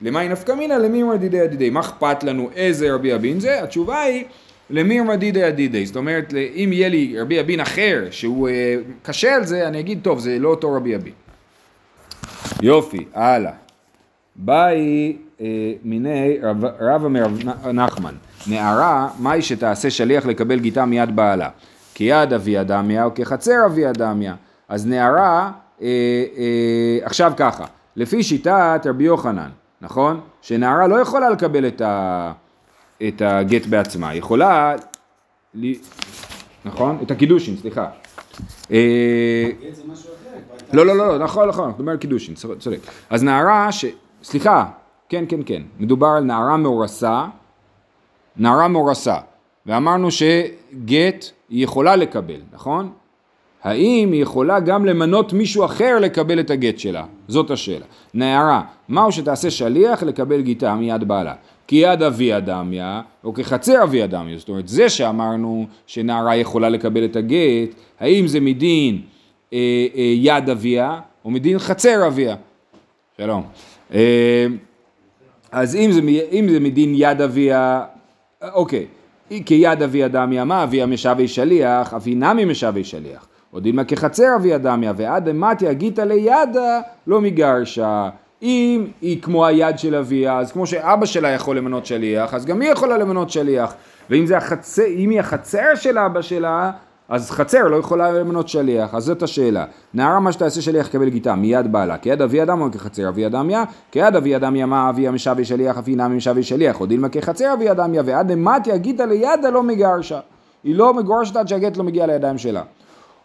למאי 0.02 0.30
נפקא 0.30 0.52
מינא 0.52 0.74
למי 0.74 1.04
מרדידי 1.04 1.38
ידידי, 1.38 1.70
מה 1.70 1.80
אכפת 1.80 2.24
לנו 2.24 2.50
איזה 2.56 2.94
רבי 2.94 3.16
אבין 3.16 3.40
זה? 3.40 3.64
התשובה 3.64 4.02
היא 4.02 4.26
למי 4.70 5.02
מרדידי 5.02 5.40
ידידי, 5.40 5.86
זאת 5.86 5.96
אומרת 5.96 6.34
אם 6.34 6.70
יהיה 6.74 6.90
לי 6.90 7.16
רבי 7.20 7.40
אבין 7.40 7.60
אחר 7.60 8.08
שהוא 8.12 8.50
אה, 8.50 8.76
קשה 9.04 9.36
על 9.36 9.46
זה, 9.46 9.68
אני 9.68 9.80
אגיד 9.80 10.00
טוב 10.02 10.20
זה 10.20 10.40
לא 10.40 10.50
אותו 10.50 10.74
רבי 10.74 10.96
אבין. 10.96 11.14
יופי, 12.62 13.06
הלאה. 13.14 13.52
באי 14.36 15.18
אה, 15.42 15.46
מיני 15.84 16.38
רב, 16.44 16.66
רב 16.66 17.06
אמר 17.06 17.26
נחמן, 17.74 18.16
נערה, 18.48 19.10
מהי 19.20 19.42
שתעשה 19.42 19.90
שליח 19.90 20.26
לקבל 20.26 20.60
גיתה 20.60 20.86
מיד 20.86 21.16
בעלה? 21.16 21.50
כיד 21.94 22.34
אבי 22.34 22.62
אדמיה 22.62 23.04
או 23.04 23.10
כחצר 23.16 23.66
אבי 23.66 23.90
אדמיה. 23.90 24.36
אז 24.70 24.88
נערה 24.88 25.52
אה, 25.82 25.88
אה, 26.38 27.06
עכשיו 27.06 27.34
ככה, 27.38 27.66
לפי 27.96 28.24
שיטת 28.24 28.82
רבי 28.86 29.04
יוחנן, 29.04 29.50
נכון? 29.82 30.20
שנערה 30.42 30.88
לא 30.88 30.96
יכולה 30.96 31.30
לקבל 31.30 31.68
את, 31.68 31.82
ה, 31.82 32.32
את 33.08 33.22
הגט 33.26 33.66
בעצמה, 33.66 34.10
היא 34.10 34.20
יכולה, 34.20 34.76
ל, 35.56 35.74
נכון? 36.66 36.98
את 37.02 37.12
הקידושין, 37.12 37.58
סליחה. 37.58 37.88
אה, 38.72 39.50
לא, 40.74 40.86
לא, 40.86 40.98
לא, 40.98 41.18
נכון, 41.18 41.50
נכון, 41.50 41.74
מדבר 41.78 41.92
על 41.92 41.98
קידושין, 41.98 42.36
צודק. 42.36 42.80
אז 43.10 43.24
נערה 43.24 43.72
ש... 43.72 43.86
סליחה, 44.24 44.66
כן, 45.10 45.26
כן, 45.30 45.40
כן, 45.46 45.62
מדובר 45.80 46.08
על 46.08 46.24
נערה 46.24 46.58
מאורסה, 46.58 47.26
נערה 48.38 48.68
מאורסה, 48.68 49.18
ואמרנו 49.66 50.12
שגט 50.12 51.26
היא 51.50 51.64
יכולה 51.64 51.96
לקבל, 51.96 52.40
נכון? 52.54 52.90
האם 53.64 54.12
היא 54.12 54.22
יכולה 54.22 54.60
גם 54.60 54.86
למנות 54.86 55.34
מישהו 55.34 55.66
אחר 55.66 56.00
לקבל 56.00 56.40
את 56.40 56.50
הגט 56.50 56.80
שלה? 56.80 57.06
זאת 57.28 57.52
השאלה. 57.52 57.86
נערה, 58.14 58.62
מהו 58.90 59.12
שתעשה 59.12 59.52
שליח 59.52 60.04
לקבל 60.04 60.42
גיטה 60.42 60.76
מיד 60.76 61.04
בעלה? 61.04 61.34
כי 61.68 61.76
יד 61.76 62.04
אבי 62.04 62.38
אדמיה, 62.38 63.02
או 63.24 63.34
כחצר 63.34 63.84
אבי 63.84 64.04
אדמיה, 64.04 64.38
זאת 64.38 64.50
אומרת 64.50 64.68
זה 64.68 64.90
שאמרנו 64.90 65.68
שנערה 65.88 66.36
יכולה 66.36 66.70
לקבל 66.70 67.06
את 67.06 67.16
הגט, 67.16 67.76
האם 68.00 68.28
זה 68.28 68.40
מדין 68.40 69.02
אה, 69.54 69.58
אה, 69.96 70.14
יד 70.16 70.50
אביה, 70.50 71.00
או 71.26 71.32
מדין 71.32 71.60
חצר 71.60 72.08
אביה? 72.08 72.36
שלום. 73.18 73.44
אה, 73.94 74.46
אז 75.52 75.76
אם 75.76 75.92
זה, 75.92 76.02
אם 76.32 76.48
זה 76.50 76.60
מדין 76.60 76.94
יד 76.96 77.22
אביה, 77.22 77.86
אוקיי, 78.42 78.86
כיד 79.46 79.82
אבי 79.82 80.06
אדמיה, 80.06 80.44
מה 80.44 80.64
אביה 80.64 80.86
משאבי 80.86 81.28
שליח, 81.28 81.94
אף 81.94 82.08
נמי 82.08 82.46
משאבי 82.46 82.84
שליח. 82.84 83.28
או 83.54 83.60
דילמה 83.60 83.84
כחצר 83.84 84.36
אבי 84.36 84.56
אדמיה, 84.56 84.94
ועד 84.96 85.30
אמתיה 85.30 85.74
גיתא 85.74 86.02
לידה 86.02 86.80
לא 87.08 87.22
מגרשה. 87.22 88.10
אם 88.42 88.88
היא 89.02 89.22
כמו 89.22 89.46
היד 89.46 89.80
של 89.80 89.96
אביה, 89.96 90.40
אז 90.40 90.52
כמו 90.52 90.68
שאבא 90.68 91.06
שלה 91.06 91.30
יכול 91.30 91.58
למנות 91.58 91.86
שליח, 91.86 92.34
אז 92.34 92.46
גם 92.46 92.62
היא 92.62 92.72
יכולה 92.72 92.98
למנות 92.98 93.30
שליח. 93.30 93.74
ואם 94.10 94.26
החצר, 94.38 94.84
היא 94.84 95.20
החצר 95.20 95.76
של 95.76 95.98
אבא 95.98 96.22
שלה, 96.22 96.72
אז 97.10 97.32
חצר 97.32 97.68
לא 97.68 97.76
יכולה 97.76 98.12
למנות 98.12 98.48
שליח, 98.48 98.96
אז 98.96 99.04
זאת 99.04 99.24
השאלה. 99.24 99.66
נערה 99.94 100.20
מה 100.20 100.32
שתעשה 100.32 100.62
שליח 100.62 100.88
יקבל 100.88 101.10
גיטה, 101.10 101.36
מיד 101.36 101.72
בעלה. 101.72 101.98
כיד 101.98 102.22
אבי 102.22 102.44
אדם 102.44 102.62
או 102.62 102.72
כחצר 102.72 103.10
אבי 103.10 103.26
אדמיה? 103.26 103.64
כיד 103.92 104.16
אבי 104.16 104.36
אדמיה 104.36 104.66
מה 104.66 104.90
אביה 104.90 105.12
משאבי 105.12 105.46
שליח, 105.46 105.78
אף 105.78 105.88
היא 105.88 105.98
נמי 105.98 106.18
משאבי 106.18 106.44
שליח. 106.44 106.80
או 106.80 106.86
דילמה 106.86 107.10
כחצר 107.10 107.54
אבי 107.54 107.72
אדמיה, 107.72 108.02
ועד 108.06 108.32
אמתיה 108.32 108.78
גיתא 108.78 109.04
לידה 109.04 109.50
לא 109.50 109.64
מגרשה. 109.64 110.20
היא 110.64 110.76
לא 110.76 110.94
מגורשת 110.94 111.36
עד 111.36 111.48
שהגט 111.48 111.78
לא 111.78 111.84
מגיע 111.84 112.06
לידיים 112.06 112.38
שלה. 112.38 112.62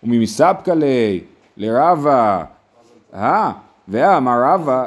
וממספקא 0.02 0.70
ליה, 0.70 1.20
לרבה, 1.56 2.44
אה, 3.14 3.52
ואמר 3.88 4.42
רבה, 4.44 4.86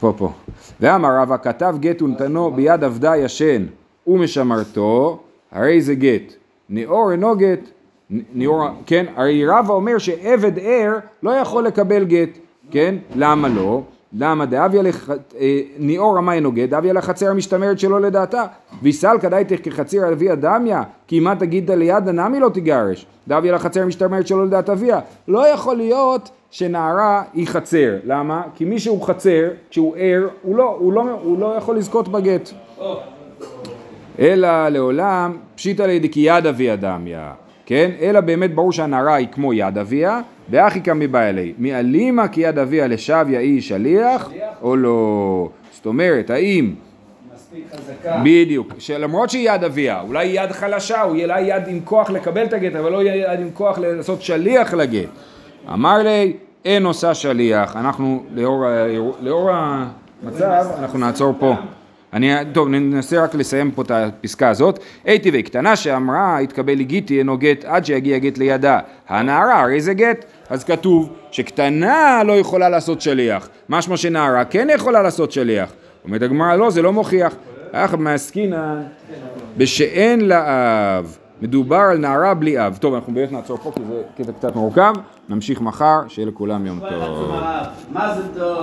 פה 0.00 0.12
פה, 0.16 0.32
ואמר 0.80 1.20
רבה 1.20 1.38
כתב 1.38 1.76
גט 1.80 2.02
ונתנו 2.02 2.50
ביד 2.50 2.84
עבדה 2.84 3.16
ישן 3.16 3.66
ומשמרתו, 4.06 5.18
הרי 5.52 5.80
זה 5.80 5.94
גט. 5.94 6.37
נאור 6.70 7.12
אינו 7.12 7.36
גט, 7.36 7.60
נאור, 8.10 8.64
כן, 8.86 9.06
הרי 9.16 9.46
רבא 9.46 9.72
אומר 9.74 9.98
שעבד 9.98 10.58
ער 10.58 10.98
לא 11.22 11.30
יכול 11.30 11.64
לקבל 11.64 12.04
גט, 12.04 12.38
כן? 12.70 12.94
למה 13.16 13.48
לא? 13.48 13.82
למה 14.12 14.46
דאביה 14.46 14.82
לח... 14.82 15.10
ניאור 15.78 16.16
רמה 16.16 16.32
אינו 16.32 16.52
גט, 16.52 16.68
דאביה 16.68 16.92
לחצר 16.92 17.30
המשתמרת 17.30 17.78
שלו 17.78 17.98
לדעתה. 17.98 18.44
ויסלקא 18.82 19.28
דייתך 19.28 19.56
כחציר 19.62 20.08
אבי 20.12 20.32
אדמיה, 20.32 20.82
כי 21.06 21.20
מה 21.20 21.36
תגיד 21.36 21.70
ליד 21.70 22.08
הנמי 22.08 22.40
לא 22.40 22.48
תגרש. 22.48 23.06
דאביה 23.28 23.52
לחצר 23.52 23.82
המשתמרת 23.82 24.26
שלו 24.26 24.44
לדעת 24.44 24.70
אביה. 24.70 25.00
לא 25.28 25.48
יכול 25.48 25.76
להיות 25.76 26.30
שנערה 26.50 27.22
היא 27.34 27.46
חצר. 27.46 27.96
למה? 28.04 28.42
כי 28.54 28.64
מי 28.64 28.78
שהוא 28.78 29.02
חצר, 29.02 29.48
כשהוא 29.70 29.96
ער, 29.96 30.28
הוא 30.42 30.56
לא, 30.56 30.76
הוא 30.78 30.92
לא, 30.92 31.02
הוא 31.22 31.38
לא 31.38 31.54
יכול 31.56 31.76
לזכות 31.76 32.08
בגט. 32.08 32.50
אלא 34.18 34.68
לעולם 34.68 35.36
פשיטא 35.54 35.82
לידי 35.82 36.08
כי 36.08 36.20
יד 36.20 36.46
אבי 36.46 36.72
אדמיה. 36.72 37.32
כן? 37.66 37.90
אלא 38.00 38.20
באמת 38.20 38.54
ברור 38.54 38.72
שהנערה 38.72 39.14
היא 39.14 39.28
כמו 39.32 39.52
יד 39.52 39.78
אביה, 39.78 40.20
ואחי 40.50 40.80
קמי 40.80 41.06
בא 41.06 41.28
אלי. 41.28 41.52
מאלימה 41.58 42.28
כי 42.28 42.40
יד 42.40 42.58
אביה 42.58 42.86
לשביה 42.86 43.40
היא 43.40 43.60
שליח, 43.60 44.30
או 44.62 44.76
לא? 44.76 45.48
זאת 45.72 45.86
אומרת, 45.86 46.30
האם... 46.30 46.74
בדיוק, 48.24 48.72
שלמרות 48.78 49.30
שהיא 49.30 49.50
יד 49.50 49.64
אביה, 49.64 50.00
אולי 50.00 50.28
היא 50.28 50.40
יד 50.40 50.52
חלשה, 50.52 51.02
או 51.02 51.08
אולי 51.10 51.40
יד 51.40 51.68
עם 51.68 51.80
כוח 51.84 52.10
לקבל 52.10 52.44
את 52.44 52.52
הגט, 52.52 52.74
אבל 52.74 52.92
לא 52.92 53.02
יד 53.02 53.40
עם 53.40 53.50
כוח 53.54 53.78
לעשות 53.78 54.22
שליח 54.22 54.74
לגט. 54.74 55.08
אמר 55.72 55.98
לי, 55.98 56.32
אין 56.64 56.84
עושה 56.84 57.14
שליח. 57.14 57.76
אנחנו, 57.76 58.22
לאור, 58.34 58.64
לאור 59.20 59.50
המצב, 59.52 60.66
אנחנו 60.78 60.98
נעצור 60.98 61.34
פה. 61.38 61.54
אני, 62.12 62.32
טוב, 62.52 62.68
ננסה 62.68 63.24
רק 63.24 63.34
לסיים 63.34 63.70
פה 63.70 63.82
את 63.82 63.90
הפסקה 63.90 64.48
הזאת. 64.48 64.78
הייתי 65.04 65.30
וקטנה 65.34 65.76
שאמרה, 65.76 66.38
התקבל 66.38 66.74
לי 66.74 66.84
גיטי 66.84 67.18
אינו 67.18 67.38
גט 67.38 67.64
עד 67.64 67.84
שיגיע 67.84 68.18
גט 68.18 68.38
לידה. 68.38 68.80
הנערה, 69.08 69.60
הרי 69.60 69.80
זה 69.80 69.94
גט. 69.94 70.24
אז 70.50 70.64
כתוב 70.64 71.12
שקטנה 71.30 72.22
לא 72.26 72.32
יכולה 72.32 72.68
לעשות 72.68 73.00
שליח. 73.00 73.48
משמע 73.68 73.96
שנערה 73.96 74.44
כן 74.44 74.68
יכולה 74.74 75.02
לעשות 75.02 75.32
שליח. 75.32 75.72
אומרת 76.04 76.22
הגמרא, 76.22 76.56
לא, 76.56 76.70
זה 76.70 76.82
לא 76.82 76.92
מוכיח. 76.92 77.34
אך 77.72 77.94
מעסקינן 77.94 78.82
בשאין 79.56 80.28
לה 80.28 80.98
אב. 80.98 81.18
מדובר 81.42 81.76
על 81.76 81.98
נערה 81.98 82.34
בלי 82.34 82.66
אב. 82.66 82.76
טוב, 82.80 82.94
אנחנו 82.94 83.14
באמת 83.14 83.32
נעצור 83.32 83.56
פה 83.56 83.72
כי 83.74 83.82
זה 83.84 84.02
קטע 84.16 84.32
קצת 84.32 84.56
מורכב. 84.56 84.92
נמשיך 85.28 85.60
מחר, 85.60 86.00
שיהיה 86.08 86.28
לכולם 86.28 86.66
יום 86.66 86.80
טוב. 86.80 87.32
מה 87.92 88.14
זה 88.14 88.22
טוב? 88.38 88.56